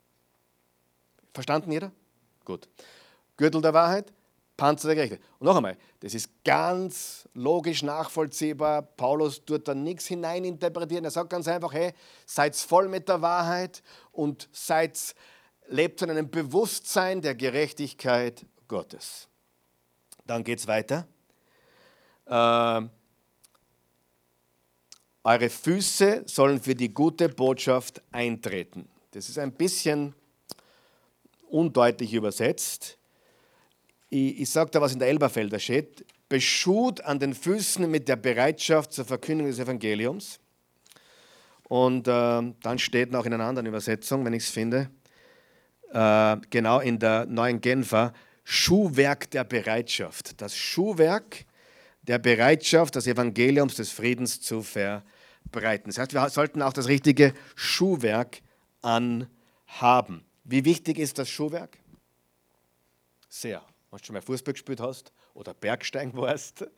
[1.34, 1.92] Verstanden jeder?
[2.44, 2.68] Gut.
[3.36, 4.12] Gürtel der Wahrheit,
[4.56, 5.28] Panzer der Gerechtigkeit.
[5.38, 8.82] Und noch einmal, das ist ganz logisch nachvollziehbar.
[8.82, 11.04] Paulus tut da nichts hineininterpretieren.
[11.04, 11.92] Er sagt ganz einfach, hey,
[12.24, 15.14] seid voll mit der Wahrheit und seid
[15.68, 19.28] lebt in einem Bewusstsein der Gerechtigkeit Gottes.
[20.26, 21.06] Dann geht es weiter.
[22.26, 22.82] Äh,
[25.24, 28.88] eure Füße sollen für die gute Botschaft eintreten.
[29.12, 30.14] Das ist ein bisschen
[31.48, 32.98] undeutlich übersetzt.
[34.08, 36.04] Ich, ich sage da, was in der Elberfelder steht.
[36.28, 40.38] Beschut an den Füßen mit der Bereitschaft zur Verkündung des Evangeliums.
[41.68, 44.90] Und äh, dann steht noch in einer anderen Übersetzung, wenn ich es finde,
[45.92, 48.12] äh, genau in der neuen Genfer,
[48.44, 50.40] Schuhwerk der Bereitschaft.
[50.40, 51.46] Das Schuhwerk
[52.02, 55.90] der Bereitschaft, das Evangeliums des Friedens zu verbreiten.
[55.90, 58.40] Das heißt, wir sollten auch das richtige Schuhwerk
[58.82, 60.24] anhaben.
[60.44, 61.78] Wie wichtig ist das Schuhwerk?
[63.28, 63.62] Sehr.
[63.90, 66.68] Wenn du schon mal Fußball gespielt hast oder Bergsteigen warst, äh,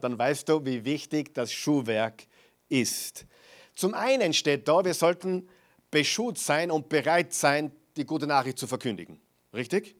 [0.00, 2.26] dann weißt du, wie wichtig das Schuhwerk
[2.68, 3.26] ist.
[3.74, 5.48] Zum einen steht da, wir sollten
[5.90, 9.20] beschut sein und bereit sein, die gute Nachricht zu verkündigen.
[9.52, 9.94] Richtig?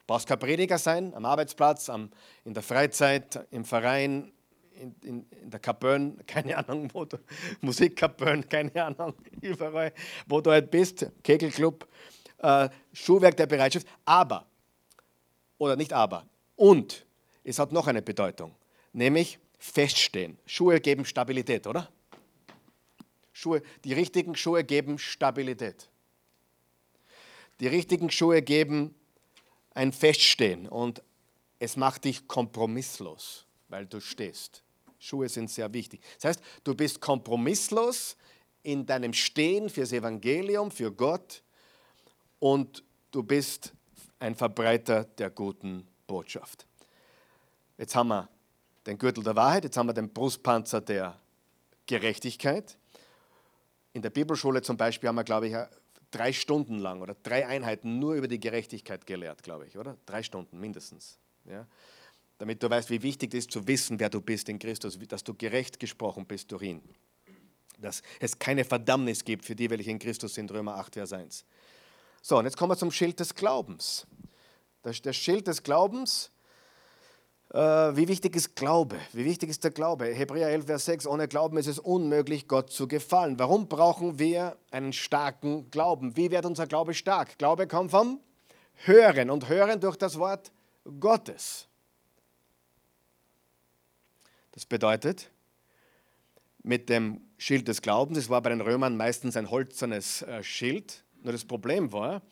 [0.00, 2.10] Du brauchst kein Prediger sein, am Arbeitsplatz, am,
[2.44, 4.32] in der Freizeit, im Verein,
[4.80, 7.18] in, in, in der Kapön, keine Ahnung, wo du,
[7.60, 9.92] Musikkapön, keine Ahnung, überall,
[10.26, 11.86] wo du halt bist, Kegelclub,
[12.38, 14.46] äh, Schuhwerk der Bereitschaft, aber,
[15.58, 17.04] oder nicht aber, und
[17.44, 18.54] es hat noch eine Bedeutung,
[18.92, 20.38] nämlich feststehen.
[20.46, 21.88] Schuhe geben Stabilität, oder?
[23.32, 25.89] Schuhe, die richtigen Schuhe geben Stabilität.
[27.60, 28.94] Die richtigen Schuhe geben
[29.74, 31.02] ein Feststehen und
[31.58, 34.62] es macht dich kompromisslos, weil du stehst.
[34.98, 36.00] Schuhe sind sehr wichtig.
[36.16, 38.16] Das heißt, du bist kompromisslos
[38.62, 41.42] in deinem Stehen fürs Evangelium, für Gott
[42.38, 43.72] und du bist
[44.18, 46.66] ein Verbreiter der guten Botschaft.
[47.78, 48.28] Jetzt haben wir
[48.86, 51.18] den Gürtel der Wahrheit, jetzt haben wir den Brustpanzer der
[51.86, 52.76] Gerechtigkeit.
[53.92, 55.56] In der Bibelschule zum Beispiel haben wir, glaube ich,
[56.10, 59.96] drei Stunden lang oder drei Einheiten nur über die Gerechtigkeit gelehrt, glaube ich, oder?
[60.06, 61.18] Drei Stunden mindestens.
[61.44, 61.66] Ja?
[62.38, 65.24] Damit du weißt, wie wichtig es ist zu wissen, wer du bist in Christus, dass
[65.24, 66.82] du gerecht gesprochen bist durch ihn.
[67.78, 71.44] Dass es keine Verdammnis gibt für die, welche in Christus sind, Römer 8, Vers 1.
[72.22, 74.06] So, und jetzt kommen wir zum Schild des Glaubens.
[74.82, 76.39] Das, das Schild des Glaubens äh,
[77.52, 78.96] wie wichtig ist Glaube?
[79.12, 80.06] Wie wichtig ist der Glaube?
[80.06, 83.40] Hebräer 11, Vers 6, ohne Glauben ist es unmöglich, Gott zu gefallen.
[83.40, 86.16] Warum brauchen wir einen starken Glauben?
[86.16, 87.38] Wie wird unser Glaube stark?
[87.38, 88.20] Glaube kommt vom
[88.84, 90.52] Hören und Hören durch das Wort
[91.00, 91.66] Gottes.
[94.52, 95.30] Das bedeutet,
[96.62, 101.04] mit dem Schild des Glaubens, es war bei den Römern meistens ein holzernes äh, Schild,
[101.22, 102.22] nur das Problem war,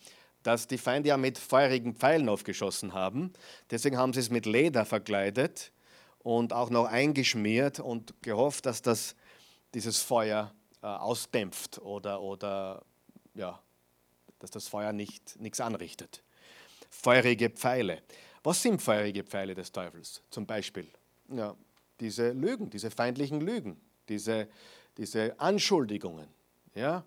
[0.43, 3.33] dass die Feinde ja mit feurigen Pfeilen aufgeschossen haben.
[3.71, 5.73] Deswegen haben sie es mit Leder verkleidet
[6.21, 9.17] und auch noch eingeschmiert und gehofft, dass das
[9.75, 12.83] dieses Feuer äh, ausdämpft oder, oder
[13.35, 13.61] ja,
[14.39, 16.23] dass das Feuer nicht, nichts anrichtet.
[16.91, 18.03] Feurige Pfeile.
[18.43, 20.23] Was sind feurige Pfeile des Teufels?
[20.31, 20.89] Zum Beispiel
[21.29, 21.55] ja,
[22.01, 24.49] diese Lügen, diese feindlichen Lügen, diese,
[24.97, 26.29] diese Anschuldigungen.
[26.75, 27.05] Ja?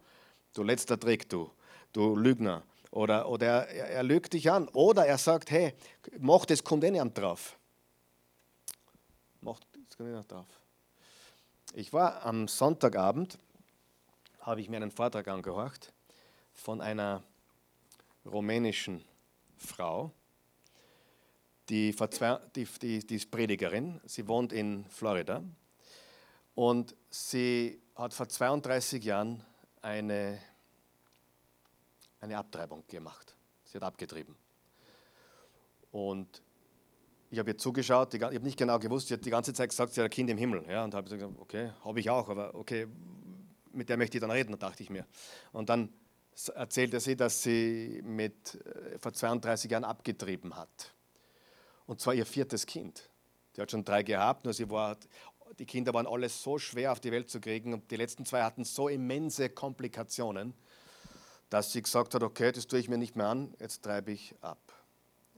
[0.54, 1.50] Du letzter Trick, du,
[1.94, 2.63] du Lügner.
[2.91, 4.67] Oder, oder er, er lügt dich an.
[4.69, 5.73] Oder er sagt, hey,
[6.19, 7.58] mach das, kommt eh nicht drauf.
[9.39, 10.47] Mach das, kommt eh nicht drauf.
[11.73, 13.38] Ich war am Sonntagabend,
[14.41, 15.93] habe ich mir einen Vortrag angehört
[16.54, 17.23] von einer
[18.25, 19.04] rumänischen
[19.58, 20.12] Frau,
[21.69, 21.95] die,
[22.56, 25.41] die, die, die ist Predigerin, sie wohnt in Florida
[26.56, 29.43] und sie hat vor 32 Jahren
[29.82, 30.39] eine,
[32.21, 33.36] eine Abtreibung gemacht.
[33.65, 34.36] Sie hat abgetrieben.
[35.91, 36.41] Und
[37.29, 39.93] ich habe ihr zugeschaut, ich habe nicht genau gewusst, sie hat die ganze Zeit gesagt,
[39.93, 40.65] sie hat ein Kind im Himmel.
[40.69, 42.88] Ja, und habe gesagt, okay, habe ich auch, aber okay,
[43.73, 45.05] mit der möchte ich dann reden, dachte ich mir.
[45.51, 45.89] Und dann
[46.55, 50.93] erzählte sie, dass sie mit äh, vor 32 Jahren abgetrieben hat.
[51.86, 53.10] Und zwar ihr viertes Kind.
[53.53, 54.97] Sie hat schon drei gehabt, nur sie war,
[55.60, 58.43] die Kinder waren alle so schwer auf die Welt zu kriegen und die letzten zwei
[58.43, 60.53] hatten so immense Komplikationen,
[61.52, 64.34] dass sie gesagt hat, okay, das tue ich mir nicht mehr an, jetzt treibe ich
[64.40, 64.58] ab.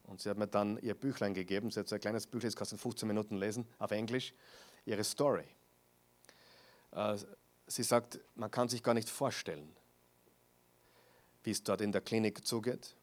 [0.04, 1.72] Und sie hat mir dann ihr Büchlein gegeben.
[1.72, 4.36] Sie hat so ein kleines Büchlein, das kannst du in 15 Minuten lesen, auf Englisch.
[4.86, 5.48] Ihre Story.
[6.92, 7.18] Äh,
[7.66, 9.76] sie sagt, man kann sich gar nicht vorstellen,
[11.42, 12.96] wie es dort in der Klinik zugeht.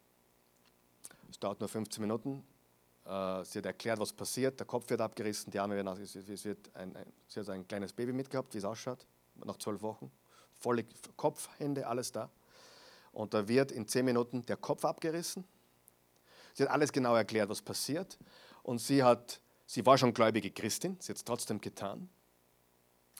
[1.29, 2.45] Es dauert nur 15 Minuten.
[3.03, 4.57] Äh, sie hat erklärt, was passiert.
[4.57, 6.01] Der Kopf wird abgerissen, die Arme werden.
[6.01, 6.95] Es wird ein,
[7.27, 9.05] sie hat ein kleines Baby mitgehabt, wie es ausschaut,
[9.43, 10.09] nach zwölf Wochen.
[10.53, 10.85] Volle
[11.17, 12.29] Kopf, Hände, alles da.
[13.11, 15.45] Und da wird in 10 Minuten der Kopf abgerissen
[16.53, 18.17] Sie hat alles genau erklärt, was passiert.
[18.63, 22.09] Und sie, hat, sie war schon gläubige Christin, sie hat es trotzdem getan.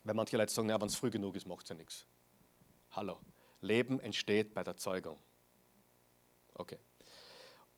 [0.03, 2.05] Weil manche Leute sagen, wenn es früh genug ist, macht es ja nichts.
[2.91, 3.19] Hallo,
[3.61, 5.17] Leben entsteht bei der Zeugung.
[6.55, 6.77] Okay.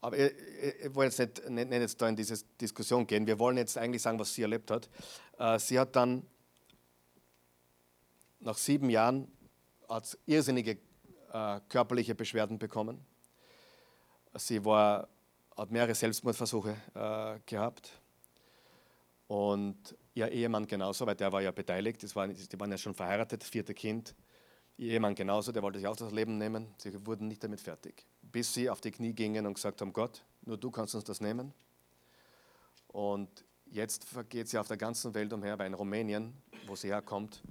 [0.02, 0.34] Aber ich,
[0.84, 3.26] ich, wollte jetzt nicht, nicht, nicht, jetzt da in diese Diskussion gehen.
[3.26, 4.90] Wir wollen jetzt eigentlich sagen, was sie erlebt hat.
[5.38, 6.26] Äh, sie hat dann
[8.40, 9.32] nach sieben Jahren
[9.88, 10.78] hat irrsinnige
[11.34, 13.06] äh, körperliche Beschwerden bekommen.
[14.36, 15.10] Sie war
[15.56, 17.92] hat mehrere Selbstmordversuche äh, gehabt.
[19.28, 22.94] Und ihr Ehemann genauso, weil der war ja beteiligt, das war, die waren ja schon
[22.94, 24.16] verheiratet, vierte Kind.
[24.78, 26.74] Ihr Ehemann genauso, der wollte sich auch das Leben nehmen.
[26.78, 28.06] Sie wurden nicht damit fertig.
[28.22, 31.22] Bis sie auf die Knie gingen und gesagt haben, Gott, nur du kannst uns das
[31.22, 31.54] nehmen.
[32.88, 36.34] Und jetzt geht sie auf der ganzen Welt umher, weil in Rumänien,
[36.66, 37.42] wo sie herkommt,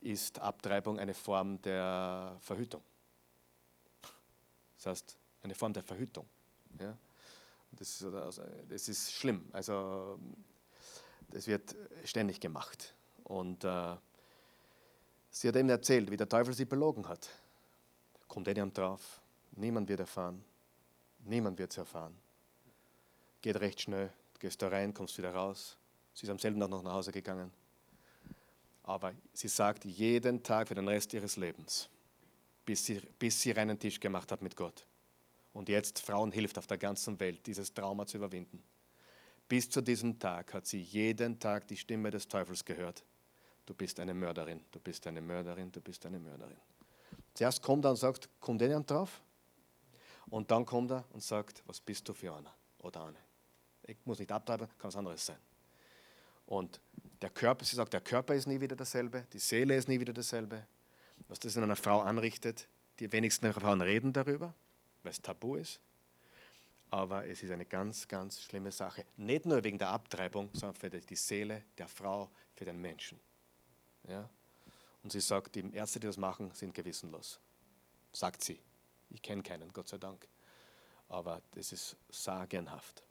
[0.00, 2.82] ist Abtreibung eine Form der Verhütung.
[4.76, 6.26] Das heißt, eine Form der Verhütung.
[6.78, 6.96] Ja?
[7.72, 9.48] Das, ist, also, das ist schlimm.
[9.52, 10.18] Also
[11.28, 12.94] das wird ständig gemacht.
[13.24, 13.96] Und äh,
[15.30, 17.28] sie hat eben erzählt, wie der Teufel sie belogen hat.
[18.28, 19.20] Kommt eh niemand drauf.
[19.52, 20.44] Niemand wird erfahren.
[21.20, 22.14] Niemand wird es erfahren.
[23.40, 24.12] Geht recht schnell.
[24.38, 25.78] Gehst da rein, kommst wieder raus.
[26.12, 27.50] Sie ist am selben Tag noch nach Hause gegangen.
[28.84, 31.88] Aber sie sagt jeden Tag für den Rest ihres Lebens,
[32.64, 34.86] bis sie, bis sie reinen Tisch gemacht hat mit Gott
[35.54, 38.62] und jetzt Frauen hilft auf der ganzen Welt, dieses Trauma zu überwinden.
[39.48, 43.04] Bis zu diesem Tag hat sie jeden Tag die Stimme des Teufels gehört.
[43.64, 46.56] Du bist eine Mörderin, du bist eine Mörderin, du bist eine Mörderin.
[47.34, 49.22] Zuerst kommt er und sagt, kommt jemand drauf?
[50.28, 53.18] Und dann kommt er und sagt, was bist du für einer oder eine?
[53.86, 55.38] Ich muss nicht abtreiben, kann was anderes sein.
[56.46, 56.80] Und
[57.22, 60.12] der Körper, sie sagt, der Körper ist nie wieder dasselbe, die Seele ist nie wieder
[60.12, 60.66] dasselbe.
[61.28, 64.54] Was das in einer Frau anrichtet, die wenigsten Frauen reden darüber
[65.04, 65.80] weil es tabu ist.
[66.90, 69.04] Aber es ist eine ganz, ganz schlimme Sache.
[69.16, 73.20] Nicht nur wegen der Abtreibung, sondern für die Seele der Frau, für den Menschen.
[74.08, 74.28] Ja?
[75.02, 77.38] Und sie sagt, die Ärzte, die das machen, sind gewissenlos.
[78.12, 78.58] Sagt sie.
[79.10, 80.26] Ich kenne keinen, Gott sei Dank.
[81.08, 83.02] Aber das ist sagenhaft.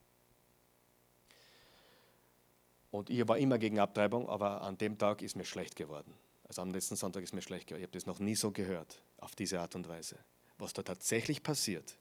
[2.94, 6.14] Und ich war immer gegen Abtreibung, aber an dem Tag ist mir schlecht geworden.
[6.48, 7.82] Also am letzten Sonntag ist mir schlecht geworden.
[7.82, 10.18] Ich habe das noch nie so gehört, auf diese Art und Weise
[10.64, 11.98] was da tatsächlich passiert.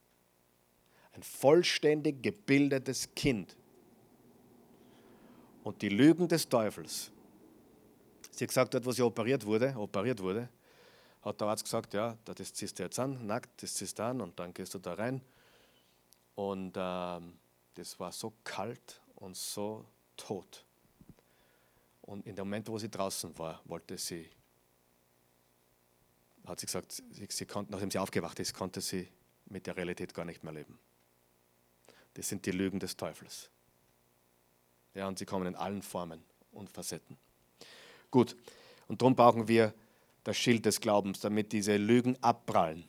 [1.13, 3.57] Ein vollständig gebildetes Kind.
[5.63, 7.11] Und die Lügen des Teufels.
[8.31, 10.49] Sie hat gesagt, dort, wo sie operiert wurde, operiert wurde,
[11.21, 14.21] hat der Arzt gesagt, ja, das ziehst du jetzt an, nackt, das ziehst du an
[14.21, 15.21] und dann gehst du da rein.
[16.35, 17.35] Und ähm,
[17.75, 19.85] das war so kalt und so
[20.17, 20.65] tot.
[22.03, 24.29] Und in dem Moment, wo sie draußen war, wollte sie
[26.47, 29.09] hat sie gesagt, sie, sie konnte, nachdem sie aufgewacht ist, konnte sie
[29.47, 30.79] mit der Realität gar nicht mehr leben.
[32.15, 33.51] Das sind die Lügen des Teufels.
[34.95, 37.17] Ja, und sie kommen in allen Formen und Facetten.
[38.11, 38.37] Gut,
[38.89, 39.73] und darum brauchen wir
[40.25, 42.85] das Schild des Glaubens, damit diese Lügen abprallen.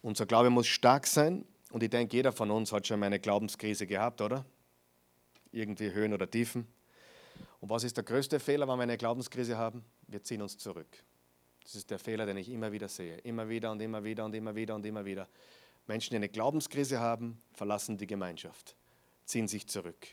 [0.00, 3.20] Unser Glaube muss stark sein und ich denke, jeder von uns hat schon mal eine
[3.20, 4.44] Glaubenskrise gehabt, oder?
[5.52, 6.66] Irgendwie Höhen oder Tiefen.
[7.62, 9.84] Und was ist der größte Fehler, wenn wir eine Glaubenskrise haben?
[10.08, 10.88] Wir ziehen uns zurück.
[11.62, 13.18] Das ist der Fehler, den ich immer wieder sehe.
[13.18, 15.28] Immer wieder und immer wieder und immer wieder und immer wieder.
[15.86, 18.74] Menschen, die eine Glaubenskrise haben, verlassen die Gemeinschaft,
[19.26, 20.08] ziehen sich zurück.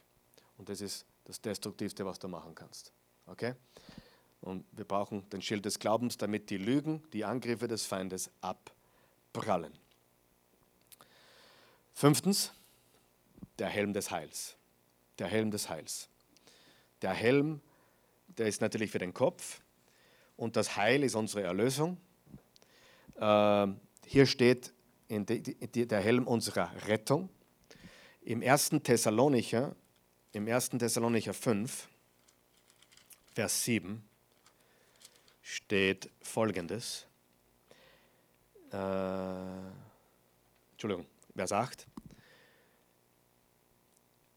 [0.60, 2.94] Und das ist das Destruktivste, was du machen kannst.
[3.26, 3.56] Okay?
[4.42, 9.74] Und wir brauchen den Schild des Glaubens, damit die Lügen, die Angriffe des Feindes abprallen.
[11.96, 12.52] Fünftens,
[13.58, 14.56] der Helm des Heils.
[15.18, 16.10] Der Helm des Heils.
[17.02, 17.62] Der Helm,
[18.38, 19.62] der ist natürlich für den Kopf
[20.38, 21.98] und das Heil ist unsere Erlösung.
[23.20, 23.68] Äh,
[24.06, 24.74] hier steht
[25.10, 27.30] der Helm unserer Rettung.
[28.22, 28.70] Im 1.
[28.84, 29.76] Thessalonicher,
[30.34, 30.70] im 1.
[30.72, 31.88] Thessalonicher 5,
[33.34, 34.04] Vers 7
[35.42, 37.08] steht folgendes.
[38.72, 38.78] Äh,
[40.72, 41.88] Entschuldigung, Vers 8.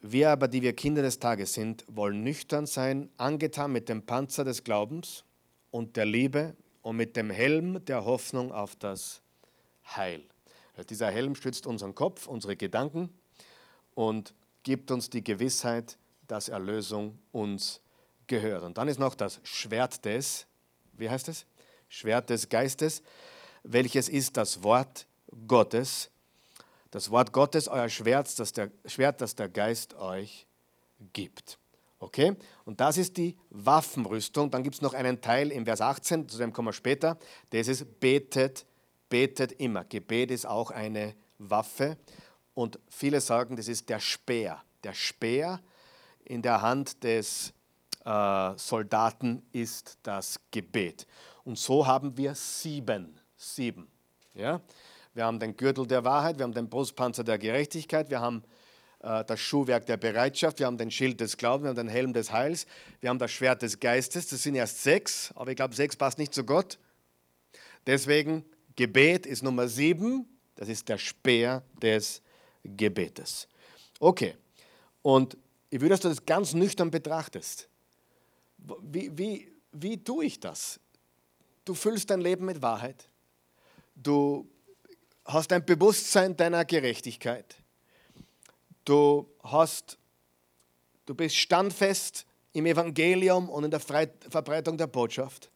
[0.05, 4.43] Wir aber, die wir Kinder des Tages sind, wollen nüchtern sein, angetan mit dem Panzer
[4.43, 5.25] des Glaubens
[5.71, 9.23] und der Liebe und mit dem Helm der Hoffnung auf das
[9.87, 10.25] Heil.
[10.91, 13.11] Dieser Helm schützt unseren Kopf, unsere Gedanken
[13.95, 14.35] und
[14.65, 17.81] gibt uns die Gewissheit, dass Erlösung uns
[18.27, 18.65] gehört.
[18.65, 20.49] Und dann ist noch das Schwert des,
[20.95, 21.47] wie heißt es?
[21.88, 23.05] Schwert des Geistes,
[23.62, 25.07] welches ist das Wort
[25.47, 26.11] Gottes.
[26.93, 30.47] Das Wort Gottes, euer Schwert, das der, Schwert, das der Geist euch
[31.15, 31.59] gibt.
[31.99, 32.37] Okay?
[32.67, 34.51] Und das ist die Waffenrüstung.
[34.51, 37.19] Dann gibt es noch einen Teil im Vers 18, zu dem kommen wir später.
[37.49, 38.67] Das ist betet,
[39.09, 39.85] betet immer.
[39.85, 41.97] Gebet ist auch eine Waffe.
[42.53, 44.63] Und viele sagen, das ist der Speer.
[44.85, 45.63] Der Speer
[46.27, 47.55] in der Hand des
[48.05, 51.07] äh, Soldaten ist das Gebet.
[51.43, 53.19] Und so haben wir sieben.
[53.35, 53.89] Sieben.
[54.35, 54.61] Ja?
[55.14, 58.42] Wir haben den Gürtel der Wahrheit, wir haben den Brustpanzer der Gerechtigkeit, wir haben
[59.01, 62.12] äh, das Schuhwerk der Bereitschaft, wir haben den Schild des Glaubens, wir haben den Helm
[62.12, 62.66] des Heils,
[63.01, 64.29] wir haben das Schwert des Geistes.
[64.29, 66.79] Das sind erst sechs, aber ich glaube, sechs passt nicht zu Gott.
[67.87, 68.44] Deswegen,
[68.77, 72.22] Gebet ist Nummer sieben, das ist der Speer des
[72.64, 73.48] Gebetes.
[73.98, 74.35] Okay,
[75.03, 75.37] und
[75.68, 77.68] ich will, dass du das ganz nüchtern betrachtest.
[78.59, 80.79] Wie, wie, wie tue ich das?
[81.64, 83.09] Du füllst dein Leben mit Wahrheit.
[83.94, 84.48] Du
[85.25, 87.57] hast ein Bewusstsein deiner Gerechtigkeit.
[88.85, 89.99] Du, hast,
[91.07, 95.51] du bist standfest im Evangelium und in der Verbreitung der Botschaft.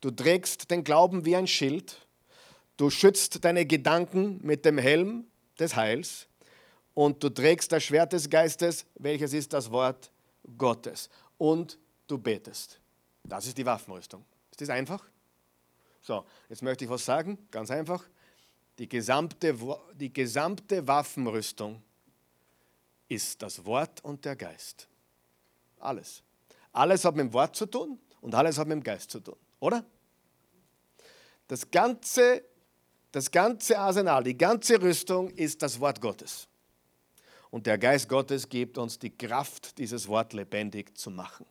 [0.00, 2.06] Du trägst den Glauben wie ein Schild.
[2.76, 5.26] Du schützt deine Gedanken mit dem Helm
[5.58, 6.28] des Heils.
[6.94, 10.10] Und du trägst das Schwert des Geistes, welches ist das Wort
[10.56, 11.08] Gottes.
[11.36, 12.80] Und du betest.
[13.24, 14.24] Das ist die Waffenrüstung.
[14.50, 15.04] Ist das einfach?
[16.02, 18.04] So, jetzt möchte ich was sagen, ganz einfach.
[18.78, 19.56] Die gesamte,
[19.94, 21.82] die gesamte Waffenrüstung
[23.08, 24.86] ist das Wort und der Geist.
[25.80, 26.22] Alles.
[26.72, 29.36] Alles hat mit dem Wort zu tun und alles hat mit dem Geist zu tun,
[29.58, 29.84] oder?
[31.48, 32.44] Das ganze,
[33.10, 36.46] das ganze Arsenal, die ganze Rüstung ist das Wort Gottes.
[37.50, 41.46] Und der Geist Gottes gibt uns die Kraft, dieses Wort lebendig zu machen.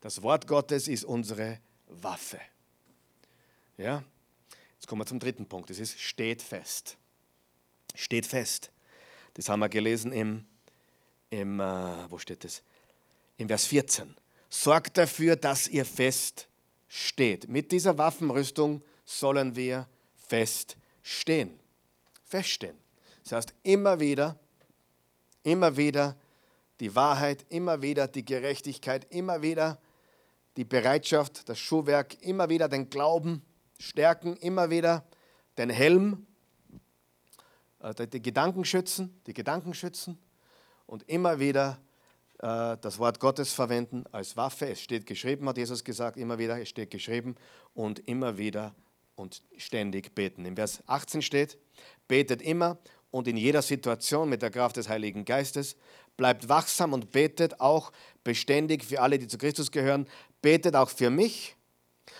[0.00, 2.40] Das Wort Gottes ist unsere Waffe.
[3.76, 4.04] Ja?
[4.84, 5.70] Jetzt kommen wir zum dritten Punkt.
[5.70, 6.98] Es ist steht fest.
[7.94, 8.70] Steht fest.
[9.32, 10.44] Das haben wir gelesen im,
[11.30, 12.62] im äh, wo steht das?
[13.38, 14.14] Im Vers 14.
[14.50, 16.48] Sorgt dafür, dass ihr fest
[16.86, 17.48] steht.
[17.48, 19.88] Mit dieser Waffenrüstung sollen wir
[20.28, 21.58] fest stehen.
[22.26, 22.76] Feststehen.
[23.22, 24.38] Das heißt, immer wieder,
[25.44, 26.14] immer wieder
[26.80, 29.80] die Wahrheit, immer wieder die Gerechtigkeit, immer wieder
[30.58, 33.40] die Bereitschaft, das Schuhwerk, immer wieder den Glauben
[33.78, 35.04] stärken, immer wieder
[35.58, 36.26] den Helm,
[37.80, 40.18] äh, die Gedanken schützen, die Gedanken schützen
[40.86, 41.78] und immer wieder
[42.38, 44.68] äh, das Wort Gottes verwenden als Waffe.
[44.68, 47.36] Es steht geschrieben, hat Jesus gesagt, immer wieder, es steht geschrieben
[47.74, 48.74] und immer wieder
[49.16, 50.44] und ständig beten.
[50.44, 51.58] Im Vers 18 steht,
[52.08, 52.78] betet immer
[53.10, 55.76] und in jeder Situation mit der Kraft des Heiligen Geistes,
[56.16, 57.92] bleibt wachsam und betet auch
[58.24, 60.08] beständig für alle, die zu Christus gehören,
[60.42, 61.56] betet auch für mich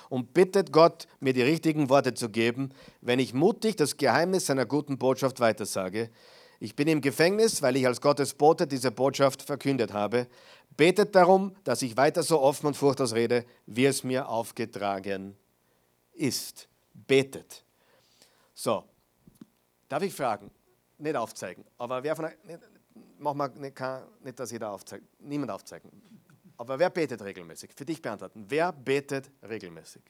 [0.08, 2.70] und bittet Gott, mir die richtigen Worte zu geben,
[3.00, 6.10] wenn ich mutig das Geheimnis seiner guten Botschaft weitersage.
[6.60, 10.28] Ich bin im Gefängnis, weil ich als Gottes Bote diese Botschaft verkündet habe.
[10.76, 15.36] Betet darum, dass ich weiter so offen und furchtlos rede, wie es mir aufgetragen
[16.12, 16.68] ist.
[16.94, 17.64] Betet.
[18.54, 18.84] So,
[19.88, 20.50] darf ich fragen?
[20.98, 22.34] Nicht aufzeigen, aber wer von euch,
[23.18, 23.80] mach mal nicht,
[24.22, 25.90] nicht dass jeder aufzeigt, niemand aufzeigen.
[26.56, 27.72] Aber wer betet regelmäßig?
[27.74, 28.44] Für dich beantworten.
[28.48, 30.02] Wer betet regelmäßig?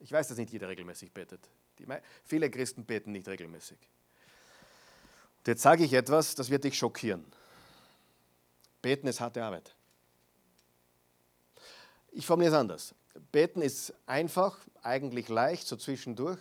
[0.00, 1.48] Ich weiß, dass nicht jeder regelmäßig betet.
[1.78, 1.86] Die,
[2.24, 3.78] viele Christen beten nicht regelmäßig.
[5.38, 7.24] Und jetzt sage ich etwas, das wird dich schockieren.
[8.82, 9.74] Beten ist harte Arbeit.
[12.12, 12.94] Ich formuliere es anders.
[13.32, 16.40] Beten ist einfach, eigentlich leicht, so zwischendurch,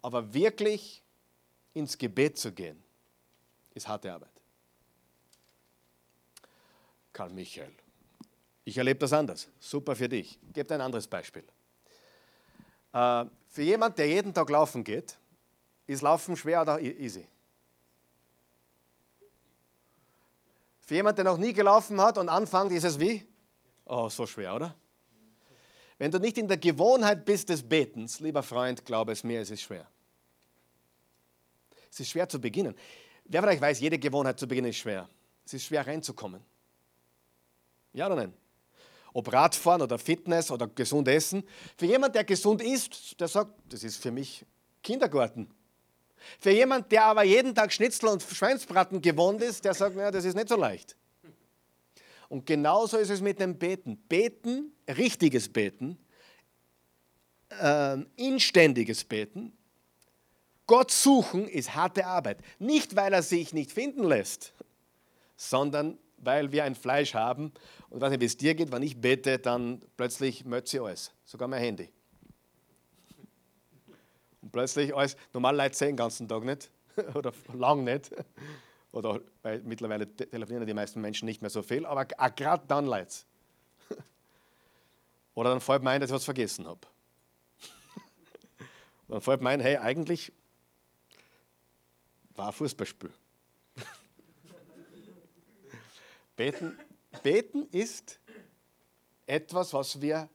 [0.00, 1.02] aber wirklich
[1.74, 2.82] ins Gebet zu gehen,
[3.74, 4.41] ist harte Arbeit.
[7.12, 7.72] Karl Michael,
[8.64, 9.48] Ich erlebe das anders.
[9.58, 10.38] Super für dich.
[10.42, 11.44] Dir ein anderes Beispiel.
[12.92, 15.16] Äh, für jemand, der jeden Tag laufen geht,
[15.86, 17.26] ist Laufen schwer oder easy?
[20.80, 23.26] Für jemand, der noch nie gelaufen hat und anfängt, ist es wie?
[23.84, 24.74] Oh, so schwer, oder?
[25.98, 29.50] Wenn du nicht in der Gewohnheit bist des Betens, lieber Freund, glaube es mir, es
[29.50, 29.86] ist schwer.
[31.90, 32.74] Es ist schwer zu beginnen.
[33.24, 35.08] Wer von euch weiß, jede Gewohnheit zu beginnen ist schwer.
[35.44, 36.42] Es ist schwer reinzukommen.
[37.92, 38.32] Ja oder nein?
[39.12, 41.42] Ob Radfahren oder Fitness oder gesund essen.
[41.76, 44.44] Für jemand, der gesund isst, der sagt, das ist für mich
[44.82, 45.50] Kindergarten.
[46.38, 50.24] Für jemand, der aber jeden Tag Schnitzel und Schweinsbraten gewohnt ist, der sagt, naja, das
[50.24, 50.96] ist nicht so leicht.
[52.28, 53.96] Und genauso ist es mit dem Beten.
[54.08, 55.98] Beten, richtiges Beten,
[57.50, 59.52] äh, inständiges Beten,
[60.66, 62.38] Gott suchen ist harte Arbeit.
[62.58, 64.54] Nicht, weil er sich nicht finden lässt,
[65.36, 67.52] sondern weil wir ein Fleisch haben.
[67.90, 71.12] Und ich weiß nicht, wie es dir geht, wenn ich bete, dann plötzlich möchte alles,
[71.24, 71.90] sogar mein Handy.
[74.40, 76.70] Und plötzlich alles, normal Leute sehen den ganzen Tag nicht
[77.14, 78.10] oder lang nicht.
[78.92, 83.16] Oder weil mittlerweile telefonieren die meisten Menschen nicht mehr so viel, aber gerade dann Leute.
[85.34, 86.80] Oder dann fällt mir ein, dass ich was vergessen habe.
[89.08, 90.30] Dann fällt mir ein, hey, eigentlich
[92.34, 93.10] war Fußballspiel.
[96.50, 96.78] Beten,
[97.22, 98.18] beten ist
[99.26, 100.28] etwas, was wir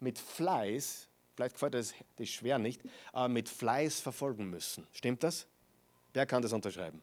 [0.00, 2.80] mit Fleiß Vielleicht gefällt das, das schwer nicht,
[3.12, 4.86] aber mit Fleiß verfolgen müssen.
[4.92, 5.46] Stimmt das?
[6.12, 7.02] Wer kann das unterschreiben?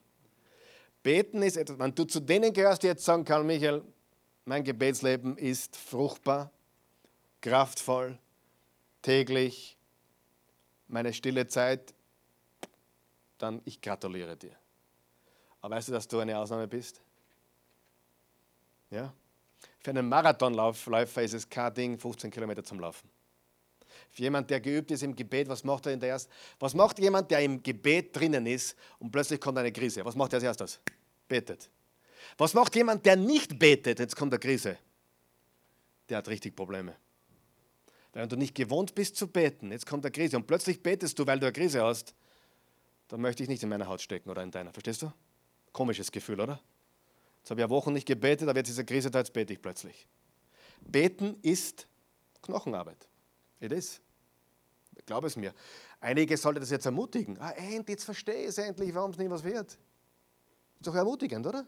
[1.02, 3.82] Beten ist etwas, wenn du zu denen gehörst, die jetzt sagen, Karl Michael,
[4.44, 6.50] mein Gebetsleben ist fruchtbar,
[7.40, 8.18] kraftvoll,
[9.02, 9.76] täglich,
[10.88, 11.92] meine stille Zeit,
[13.38, 14.56] dann ich gratuliere dir.
[15.60, 17.02] Aber weißt du, dass du eine Ausnahme bist?
[18.92, 19.12] Ja?
[19.80, 23.08] Für einen Marathonläufer ist es kein Ding, 15 Kilometer zum Laufen.
[24.10, 26.30] Für jemand, der geübt ist im Gebet, was macht er in der ersten?
[26.60, 30.04] Was macht jemand, der im Gebet drinnen ist und plötzlich kommt eine Krise?
[30.04, 30.80] Was macht er als erstes?
[31.26, 31.70] Betet.
[32.36, 33.98] Was macht jemand, der nicht betet?
[33.98, 34.78] Jetzt kommt eine Krise.
[36.08, 36.94] Der hat richtig Probleme.
[38.12, 41.26] Wenn du nicht gewohnt bist zu beten, jetzt kommt eine Krise und plötzlich betest du,
[41.26, 42.14] weil du eine Krise hast,
[43.08, 44.72] dann möchte ich nicht in meiner Haut stecken oder in deiner.
[44.72, 45.12] Verstehst du?
[45.72, 46.60] Komisches Gefühl, oder?
[47.42, 49.52] Jetzt habe ich ja Wochen nicht gebetet, aber jetzt ist eine Krise da, jetzt bete
[49.52, 50.06] ich plötzlich.
[50.80, 51.88] Beten ist
[52.40, 53.08] Knochenarbeit.
[53.58, 54.00] It is.
[54.96, 55.52] Ich glaube es mir.
[56.00, 57.36] Einige sollten das jetzt ermutigen.
[57.40, 59.72] Ah, endlich, jetzt verstehe ich es endlich, warum es nicht was wird.
[59.72, 61.66] Ist doch ermutigend, oder?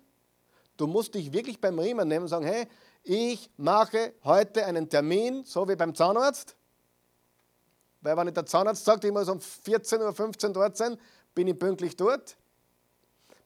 [0.76, 2.68] Du musst dich wirklich beim Riemen nehmen und sagen, hey,
[3.02, 6.56] ich mache heute einen Termin, so wie beim Zahnarzt.
[8.00, 10.96] Weil wenn der Zahnarzt sagt, ich muss um 14 oder 15 Uhr dort sein,
[11.34, 12.36] bin ich pünktlich dort.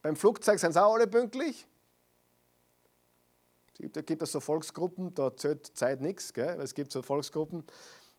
[0.03, 1.68] Beim Flugzeug sind sie auch alle pünktlich.
[3.79, 6.33] Da gibt es so Volksgruppen, da zählt Zeit nichts.
[6.33, 7.65] Es gibt so Volksgruppen,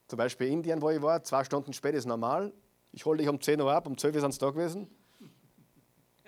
[0.08, 2.54] zum Beispiel Indien, wo ich war, zwei Stunden später ist normal.
[2.92, 4.88] Ich hole dich um 10 Uhr ab, um 12 Uhr sind sie da gewesen.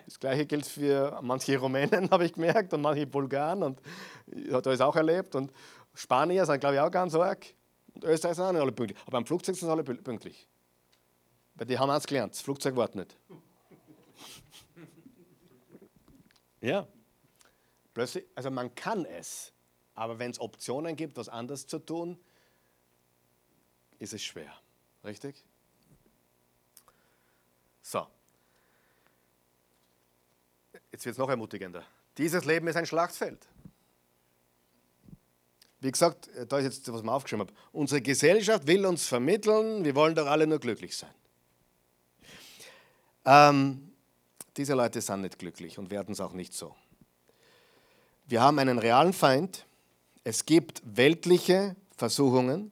[0.06, 3.64] Das gleiche gilt für manche Rumänen, habe ich gemerkt, und manche Bulgaren.
[3.64, 3.82] Und
[4.28, 5.36] ich habe das auch erlebt.
[5.36, 5.52] Und
[5.94, 7.46] Spanier sind, glaube ich, auch ganz arg.
[7.94, 9.00] Und Österreich sind auch nicht alle pünktlich.
[9.02, 10.48] Aber beim Flugzeug sind alle pünktlich.
[11.56, 13.18] Weil die haben eins gelernt: das Flugzeug wartet nicht.
[16.62, 16.88] ja.
[17.94, 19.52] Plötzlich, also man kann es,
[19.96, 22.18] aber wenn es Optionen gibt, was anders zu tun,
[24.00, 24.54] ist es schwer.
[25.04, 25.44] Richtig?
[27.82, 28.08] So.
[30.92, 31.84] Jetzt wird es noch ermutigender.
[32.18, 33.48] Dieses Leben ist ein Schlachtfeld.
[35.80, 37.58] Wie gesagt, da ist jetzt, was ich mir aufgeschrieben habe.
[37.72, 41.14] Unsere Gesellschaft will uns vermitteln, wir wollen doch alle nur glücklich sein.
[43.26, 43.92] Ähm,
[44.58, 46.76] diese Leute sind nicht glücklich und werden es auch nicht so.
[48.32, 49.66] Wir haben einen realen Feind.
[50.24, 52.72] Es gibt weltliche Versuchungen.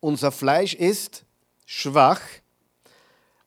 [0.00, 1.24] Unser Fleisch ist
[1.64, 2.20] schwach,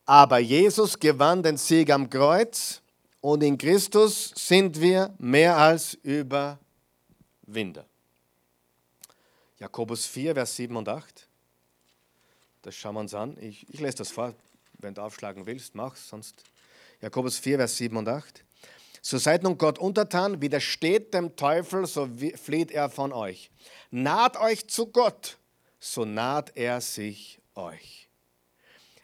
[0.08, 2.82] aber Jesus gewann den Sieg am Kreuz
[3.22, 6.58] und in Christus sind wir mehr als Überwinder.
[9.60, 11.28] Jakobus 4, Vers 7 und 8.
[12.64, 13.38] Das schauen wir uns an.
[13.40, 14.34] Ich, ich lese das vor.
[14.80, 16.44] Wenn du aufschlagen willst, mach's, sonst.
[17.02, 18.44] Jakobus 4, Vers 7 und 8.
[19.02, 23.52] So seid nun Gott untertan, widersteht dem Teufel, so flieht er von euch.
[23.92, 25.40] Naht euch zu Gott
[25.80, 28.10] so naht er sich euch.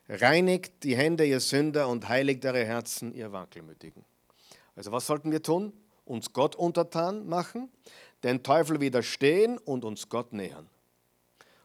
[0.08, 4.04] Reinigt die Hände, ihr Sünder, und heiligt eure Herzen, ihr Wankelmütigen.
[4.76, 5.74] Also was sollten wir tun?
[6.04, 7.72] Uns Gott untertan machen,
[8.24, 10.70] den Teufel widerstehen und uns Gott nähern.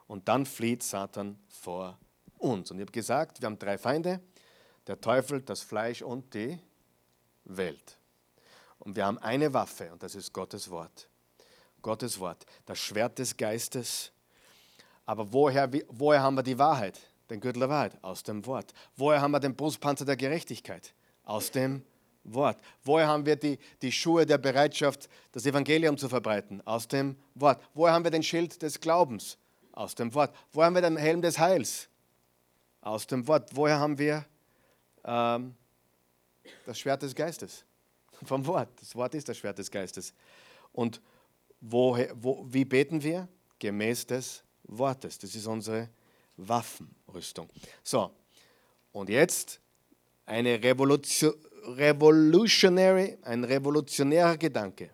[0.07, 1.99] Und dann flieht Satan vor
[2.39, 2.71] uns.
[2.71, 4.21] Und ich habe gesagt, wir haben drei Feinde,
[4.87, 6.59] der Teufel, das Fleisch und die
[7.45, 7.99] Welt.
[8.81, 11.09] Und wir haben eine Waffe und das ist Gottes Wort.
[11.83, 14.11] Gottes Wort, das Schwert des Geistes.
[15.07, 16.99] Aber woher, woher haben wir die Wahrheit?
[17.31, 17.97] Den Gürtel der Wahrheit?
[18.03, 18.73] Aus dem Wort.
[18.97, 20.95] Woher haben wir den Brustpanzer der Gerechtigkeit?
[21.25, 21.85] Aus dem
[22.25, 22.59] Wort.
[22.83, 26.61] Woher haben wir die, die Schuhe der Bereitschaft, das Evangelium zu verbreiten?
[26.67, 27.63] Aus dem Wort.
[27.75, 29.39] Woher haben wir den Schild des Glaubens?
[29.73, 30.35] Aus dem Wort.
[30.53, 31.89] Woher haben wir den Helm des Heils?
[32.81, 33.51] Aus dem Wort.
[33.55, 34.25] Woher haben wir
[35.05, 35.55] ähm,
[36.67, 37.65] das Schwert des Geistes?
[38.25, 38.69] Vom Wort.
[38.81, 40.13] Das Wort ist das Schwert des Geistes.
[40.73, 41.01] Und
[41.61, 43.29] woher, wo, wie beten wir?
[43.59, 45.19] Gemäß des Wortes.
[45.19, 45.89] Das ist unsere
[46.37, 47.49] Waffenrüstung.
[47.83, 48.11] So,
[48.93, 49.61] und jetzt
[50.27, 54.91] eine Revolution, revolutionary, ein revolutionärer Gedanke.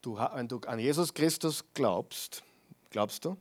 [0.00, 2.42] Du, wenn du an Jesus Christus glaubst,
[2.90, 3.36] glaubst du?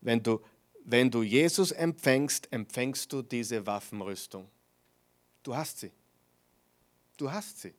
[0.00, 0.40] Wenn du,
[0.84, 4.48] wenn du Jesus empfängst, empfängst du diese Waffenrüstung.
[5.48, 5.90] Du hast sie.
[7.16, 7.72] Du hast sie.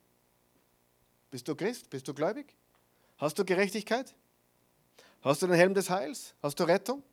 [1.29, 1.87] Bist du Christ?
[1.91, 2.55] Bist du gläubig?
[3.19, 4.15] Hast du Gerechtigkeit?
[5.21, 6.33] Hast du den Helm des Heils?
[6.41, 7.03] Hast du Rettung?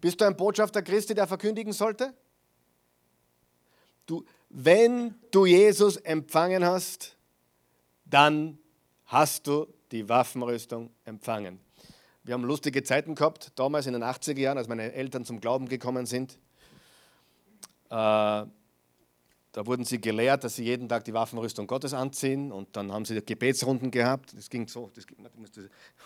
[0.00, 2.14] Bist du ein Botschafter Christi, der verkündigen sollte?
[4.06, 7.14] Du, wenn du Jesus empfangen hast,
[8.06, 8.58] dann
[9.04, 11.60] hast du die Waffenrüstung empfangen.
[12.24, 15.68] Wir haben lustige Zeiten gehabt, damals in den 80er Jahren, als meine Eltern zum Glauben
[15.68, 16.38] gekommen sind.
[17.90, 18.46] Äh,
[19.52, 23.04] da wurden sie gelehrt, dass sie jeden Tag die Waffenrüstung Gottes anziehen und dann haben
[23.04, 24.36] sie Gebetsrunden gehabt.
[24.36, 25.16] Das ging so, das ging,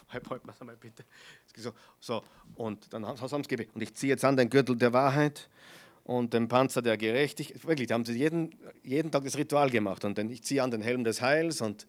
[0.08, 1.04] halb, halb, mach mal bitte.
[1.56, 2.22] So, so,
[2.54, 3.74] und dann haben sie Gebet.
[3.74, 5.48] Und ich ziehe jetzt an den Gürtel der Wahrheit
[6.04, 7.66] und den Panzer der Gerechtigkeit.
[7.66, 10.04] Wirklich, da haben sie jeden, jeden Tag das Ritual gemacht.
[10.04, 11.86] Und dann ich ziehe an den Helm des Heils und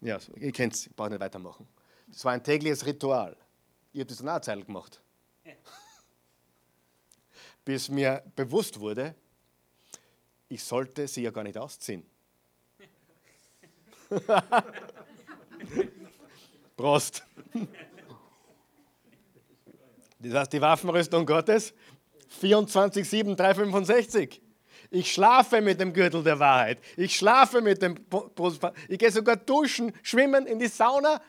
[0.00, 1.66] ja, ihr kennt es, ich brauche nicht weitermachen.
[2.06, 3.36] Das war ein tägliches Ritual.
[3.92, 5.02] Ich habe das dann auch Zeit gemacht.
[7.64, 9.14] Bis mir bewusst wurde,
[10.50, 12.04] ich sollte sie ja gar nicht ausziehen.
[16.76, 17.24] Prost.
[20.18, 21.72] Das heißt, die Waffenrüstung Gottes
[22.40, 24.42] 24, 7, 365.
[24.90, 26.80] Ich schlafe mit dem Gürtel der Wahrheit.
[26.96, 27.94] Ich schlafe mit dem.
[28.88, 31.20] Ich gehe sogar duschen, schwimmen in die Sauna,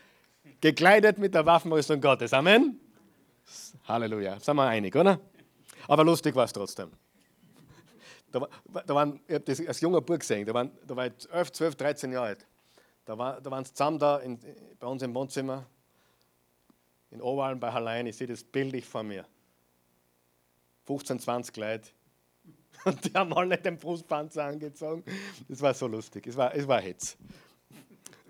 [0.59, 2.33] gekleidet mit der Waffenrüstung Gottes.
[2.33, 2.79] Amen.
[3.87, 4.39] Halleluja.
[4.39, 5.19] Sind wir einig, oder?
[5.87, 6.91] Aber lustig war es trotzdem.
[8.31, 8.47] Da,
[8.85, 11.51] da waren, ich habe das als junger Bub gesehen, da, waren, da war ich 11,
[11.51, 12.47] 12, 13 Jahre alt.
[13.05, 14.39] Da, war, da waren sie zusammen da in,
[14.79, 15.65] bei uns im Wohnzimmer
[17.09, 18.07] in Oberalm bei Hallein.
[18.07, 19.25] Ich sehe das bildlich vor mir.
[20.85, 21.89] 15, 20 Leute.
[22.85, 25.03] Und die haben alle den Brustpanzer angezogen.
[25.47, 26.25] Das war so lustig.
[26.27, 27.17] Es war, es war Hetz.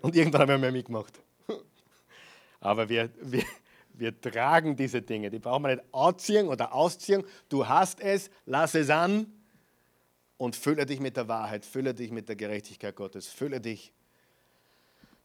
[0.00, 1.20] Und irgendwann haben wir mehr mitgemacht.
[2.60, 3.44] Aber wir, wir,
[3.94, 5.30] wir tragen diese Dinge.
[5.30, 7.24] Die brauchen wir nicht anziehen oder ausziehen.
[7.48, 9.32] Du hast es, lass es an
[10.42, 13.92] und fülle dich mit der Wahrheit, fülle dich mit der Gerechtigkeit Gottes, fülle dich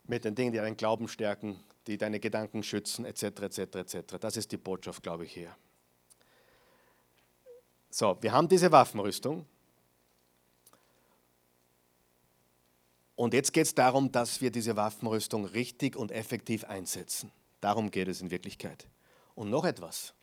[0.03, 4.17] mit den Dingen, die deinen Glauben stärken, die deine Gedanken schützen, etc., etc., etc.
[4.19, 5.57] Das ist die Botschaft, glaube ich, hier.
[7.89, 9.47] So, wir haben diese Waffenrüstung.
[13.15, 17.31] Und jetzt geht es darum, dass wir diese Waffenrüstung richtig und effektiv einsetzen.
[17.59, 18.85] Darum geht es in Wirklichkeit.
[19.33, 20.13] Und noch etwas,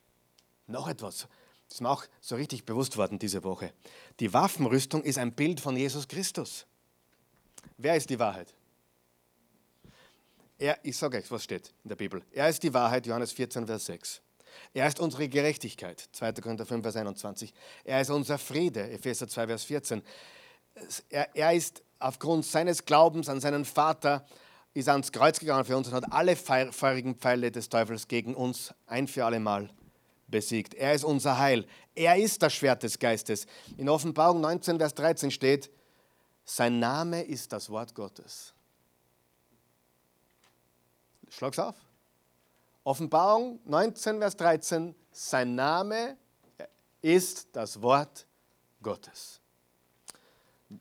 [0.68, 1.26] noch etwas.
[1.68, 3.72] Das ist mir auch so richtig bewusst worden diese Woche.
[4.20, 6.66] Die Waffenrüstung ist ein Bild von Jesus Christus.
[7.76, 8.54] Wer ist die Wahrheit?
[10.58, 12.22] Er, ich sage euch, was steht in der Bibel.
[12.30, 14.22] Er ist die Wahrheit, Johannes 14, Vers 6.
[14.72, 16.32] Er ist unsere Gerechtigkeit, 2.
[16.34, 17.52] Korinther 5, Vers 21.
[17.82, 20.02] Er ist unser Friede, Epheser 2, Vers 14.
[21.08, 24.24] Er, er ist aufgrund seines Glaubens an seinen Vater,
[24.74, 28.72] ist ans Kreuz gegangen für uns und hat alle feurigen Pfeile des Teufels gegen uns
[28.86, 29.70] ein für alle Mal
[30.34, 30.74] besiegt.
[30.74, 31.64] Er ist unser Heil.
[31.94, 33.46] Er ist das Schwert des Geistes.
[33.76, 35.70] In Offenbarung 19, Vers 13 steht,
[36.44, 38.52] sein Name ist das Wort Gottes.
[41.28, 41.76] Schlag's auf.
[42.82, 46.16] Offenbarung 19, Vers 13, sein Name
[47.00, 48.26] ist das Wort
[48.82, 49.40] Gottes.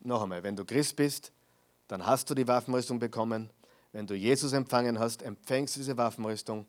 [0.02, 1.32] Noch einmal, wenn du Christ bist,
[1.88, 3.52] dann hast du die Waffenrüstung bekommen.
[3.92, 6.66] Wenn du Jesus empfangen hast, empfängst du diese Waffenrüstung.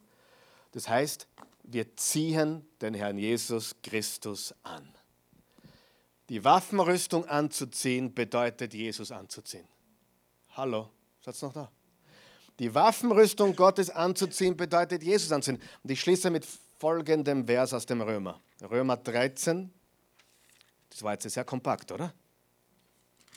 [0.73, 1.27] Das heißt,
[1.67, 4.87] wir ziehen den Herrn Jesus Christus an.
[6.29, 9.67] Die Waffenrüstung anzuziehen bedeutet, Jesus anzuziehen.
[10.53, 10.89] Hallo,
[11.21, 11.71] seid noch da?
[12.59, 15.61] Die Waffenrüstung Gottes anzuziehen bedeutet, Jesus anzuziehen.
[15.83, 16.47] Und ich schließe mit
[16.79, 18.39] folgendem Vers aus dem Römer.
[18.61, 19.71] Römer 13.
[20.89, 22.13] Das war jetzt sehr kompakt, oder?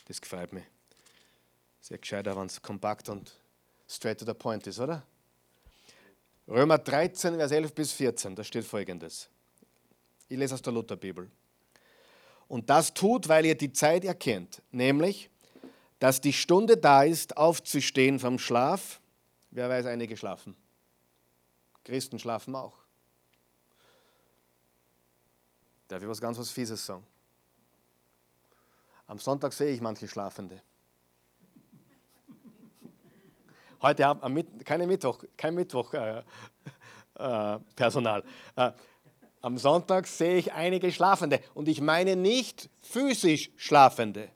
[0.07, 0.63] Das gefällt mir.
[1.81, 3.31] Sehr gescheiter, wenn es kompakt und
[3.87, 5.03] straight to the point ist, oder?
[6.49, 9.29] Römer 13, Vers 11 bis 14, da steht folgendes.
[10.27, 11.29] Ich lese aus der Lutherbibel.
[12.47, 15.29] Und das tut, weil ihr die Zeit erkennt, nämlich,
[15.99, 18.99] dass die Stunde da ist, aufzustehen vom Schlaf.
[19.51, 20.55] Wer weiß, einige schlafen.
[21.83, 22.77] Christen schlafen auch.
[25.87, 27.05] Darf ich was ganz was Fieses sagen?
[29.05, 30.61] Am Sonntag sehe ich manche Schlafende.
[33.81, 36.23] Heute haben keine Mittwoch, kein Mittwoch äh,
[37.19, 37.59] äh.
[38.55, 38.71] Äh,
[39.41, 44.29] am Sonntag sehe ich einige Schlafende und ich meine nicht physisch Schlafende.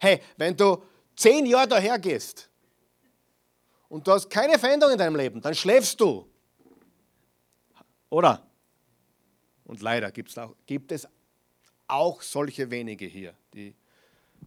[0.00, 0.82] Hey, wenn du
[1.14, 2.50] zehn Jahre daher gehst
[3.88, 6.28] und du hast keine Veränderung in deinem Leben, dann schläfst du.
[8.10, 8.46] Oder?
[9.64, 11.08] Und leider gibt's auch, gibt es
[11.88, 13.74] auch solche wenige hier, die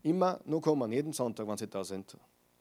[0.03, 2.15] immer nur kommen, jeden Sonntag, wenn sie da sind.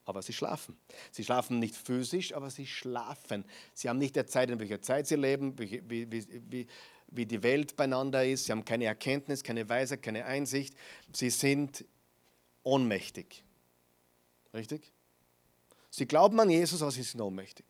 [0.09, 0.75] Aber sie schlafen.
[1.11, 3.45] Sie schlafen nicht physisch, aber sie schlafen.
[3.75, 6.67] Sie haben nicht der Zeit, in welcher Zeit sie leben, wie, wie, wie,
[7.09, 8.47] wie die Welt beieinander ist.
[8.47, 10.75] Sie haben keine Erkenntnis, keine Weisheit, keine Einsicht.
[11.13, 11.85] Sie sind
[12.63, 13.45] ohnmächtig.
[14.55, 14.95] Richtig?
[15.91, 17.67] Sie glauben an Jesus, aber sie sind ohnmächtig.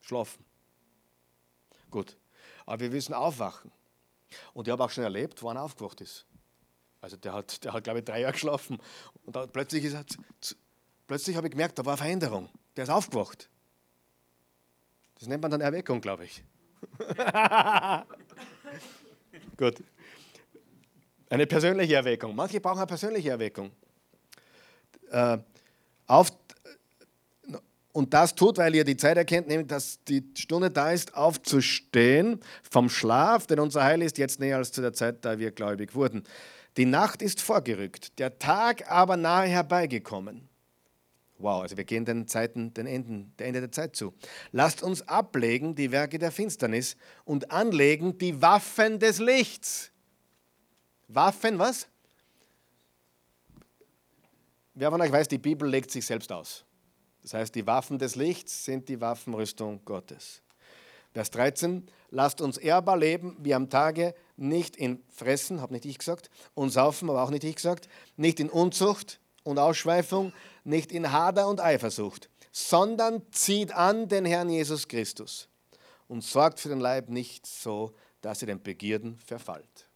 [0.00, 0.44] Schlafen.
[1.92, 2.16] Gut.
[2.66, 3.70] Aber wir müssen aufwachen.
[4.52, 6.26] Und ich habe auch schon erlebt, wo einer aufgewacht ist.
[7.00, 8.78] Also der hat, der hat glaube ich, drei Jahre geschlafen.
[9.24, 10.04] Und plötzlich, ist er,
[11.12, 12.48] plötzlich habe ich gemerkt, da war Veränderung.
[12.74, 13.50] Der ist aufgewacht.
[15.18, 16.42] Das nennt man dann Erweckung, glaube ich.
[19.58, 19.82] Gut.
[21.28, 22.34] Eine persönliche Erweckung.
[22.34, 23.72] Manche brauchen eine persönliche Erweckung.
[25.10, 25.36] Äh,
[26.06, 26.32] auf,
[27.92, 32.40] und das tut, weil ihr die Zeit erkennt, nämlich dass die Stunde da ist, aufzustehen
[32.70, 35.94] vom Schlaf, denn unser Heil ist jetzt näher als zu der Zeit, da wir gläubig
[35.94, 36.24] wurden.
[36.78, 40.48] Die Nacht ist vorgerückt, der Tag aber nahe herbeigekommen.
[41.42, 44.14] Wow, also wir gehen den Zeiten, den Enden, der Ende der Zeit zu.
[44.52, 49.90] Lasst uns ablegen die Werke der Finsternis und anlegen die Waffen des Lichts.
[51.08, 51.88] Waffen, was?
[54.74, 56.64] Wer von euch weiß, die Bibel legt sich selbst aus.
[57.22, 60.42] Das heißt, die Waffen des Lichts sind die Waffenrüstung Gottes.
[61.12, 65.98] Vers 13, lasst uns ehrbar leben, wie am Tage, nicht in Fressen, habe nicht ich
[65.98, 70.32] gesagt, und Saufen, aber auch nicht ich gesagt, nicht in Unzucht und Ausschweifung,
[70.64, 75.48] nicht in Hader und Eifersucht, sondern zieht an den Herrn Jesus Christus
[76.08, 79.88] und sorgt für den Leib nicht so, dass ihr den Begierden verfallt.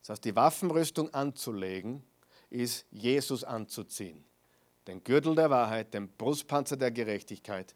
[0.00, 2.02] Das heißt, die Waffenrüstung anzulegen,
[2.50, 4.24] ist Jesus anzuziehen.
[4.86, 7.74] Den Gürtel der Wahrheit, den Brustpanzer der Gerechtigkeit,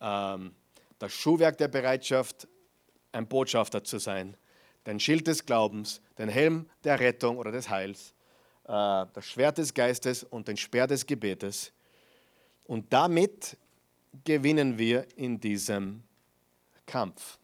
[0.00, 0.54] ähm,
[0.98, 2.48] das Schuhwerk der Bereitschaft,
[3.12, 4.36] ein Botschafter zu sein,
[4.86, 8.13] den Schild des Glaubens, den Helm der Rettung oder des Heils,
[8.64, 11.72] das Schwert des Geistes und den Speer des Gebetes.
[12.64, 13.56] Und damit
[14.24, 16.02] gewinnen wir in diesem
[16.86, 17.38] Kampf.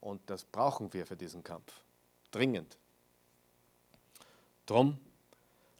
[0.00, 1.82] Und das brauchen wir für diesen Kampf.
[2.30, 2.78] Dringend.
[4.64, 4.98] Drum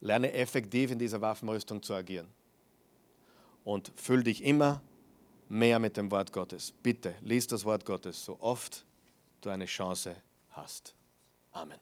[0.00, 2.28] lerne effektiv in dieser Waffenrüstung zu agieren.
[3.64, 4.80] Und füll dich immer
[5.48, 6.72] mehr mit dem Wort Gottes.
[6.82, 8.84] Bitte, lies das Wort Gottes so oft
[9.40, 10.16] du eine Chance
[10.50, 10.94] hast.
[11.52, 11.78] Amen.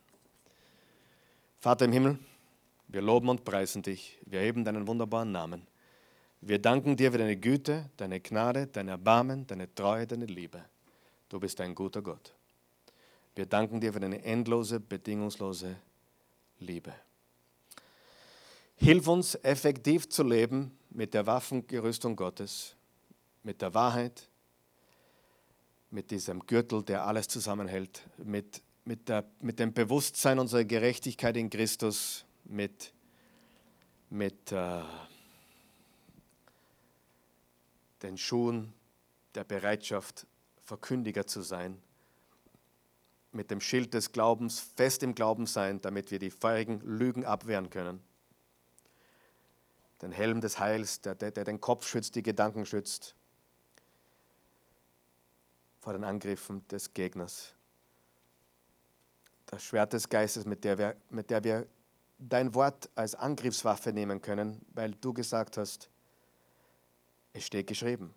[1.61, 2.19] Vater im Himmel,
[2.89, 4.19] wir loben und preisen dich.
[4.27, 5.67] Wir heben deinen wunderbaren Namen.
[6.41, 10.65] Wir danken dir für deine Güte, deine Gnade, dein Erbarmen, deine Treue, deine Liebe.
[11.29, 12.35] Du bist ein guter Gott.
[13.35, 15.77] Wir danken dir für deine endlose, bedingungslose
[16.61, 16.93] Liebe.
[18.77, 22.77] Hilf uns, effektiv zu leben mit der Waffengerüstung Gottes,
[23.43, 24.29] mit der Wahrheit,
[25.91, 31.51] mit diesem Gürtel, der alles zusammenhält, mit, mit, der, mit dem Bewusstsein unserer Gerechtigkeit in
[31.51, 32.93] Christus, mit,
[34.11, 34.83] mit äh,
[38.03, 38.73] den Schuhen
[39.35, 40.27] der Bereitschaft,
[40.63, 41.83] Verkündiger zu sein,
[43.33, 47.69] mit dem Schild des Glaubens fest im Glauben sein, damit wir die feurigen Lügen abwehren
[47.69, 48.01] können
[50.05, 53.15] den Helm des Heils, der, der, der den Kopf schützt, die Gedanken schützt
[55.81, 57.55] vor den Angriffen des Gegners.
[59.47, 61.67] Das Schwert des Geistes, mit der, wir, mit der wir
[62.19, 65.91] dein Wort als Angriffswaffe nehmen können, weil du gesagt hast,
[67.33, 68.15] es steht geschrieben.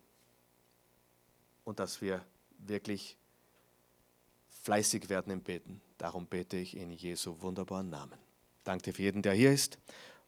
[1.64, 2.24] Und dass wir
[2.58, 3.16] wirklich
[4.62, 5.80] fleißig werden im Beten.
[5.98, 8.18] Darum bete ich in Jesu wunderbaren Namen.
[8.64, 9.78] Danke für jeden, der hier ist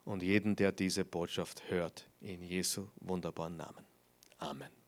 [0.05, 2.09] und jeden, der diese Botschaft hört.
[2.21, 3.85] In Jesu wunderbaren Namen.
[4.39, 4.80] Amen.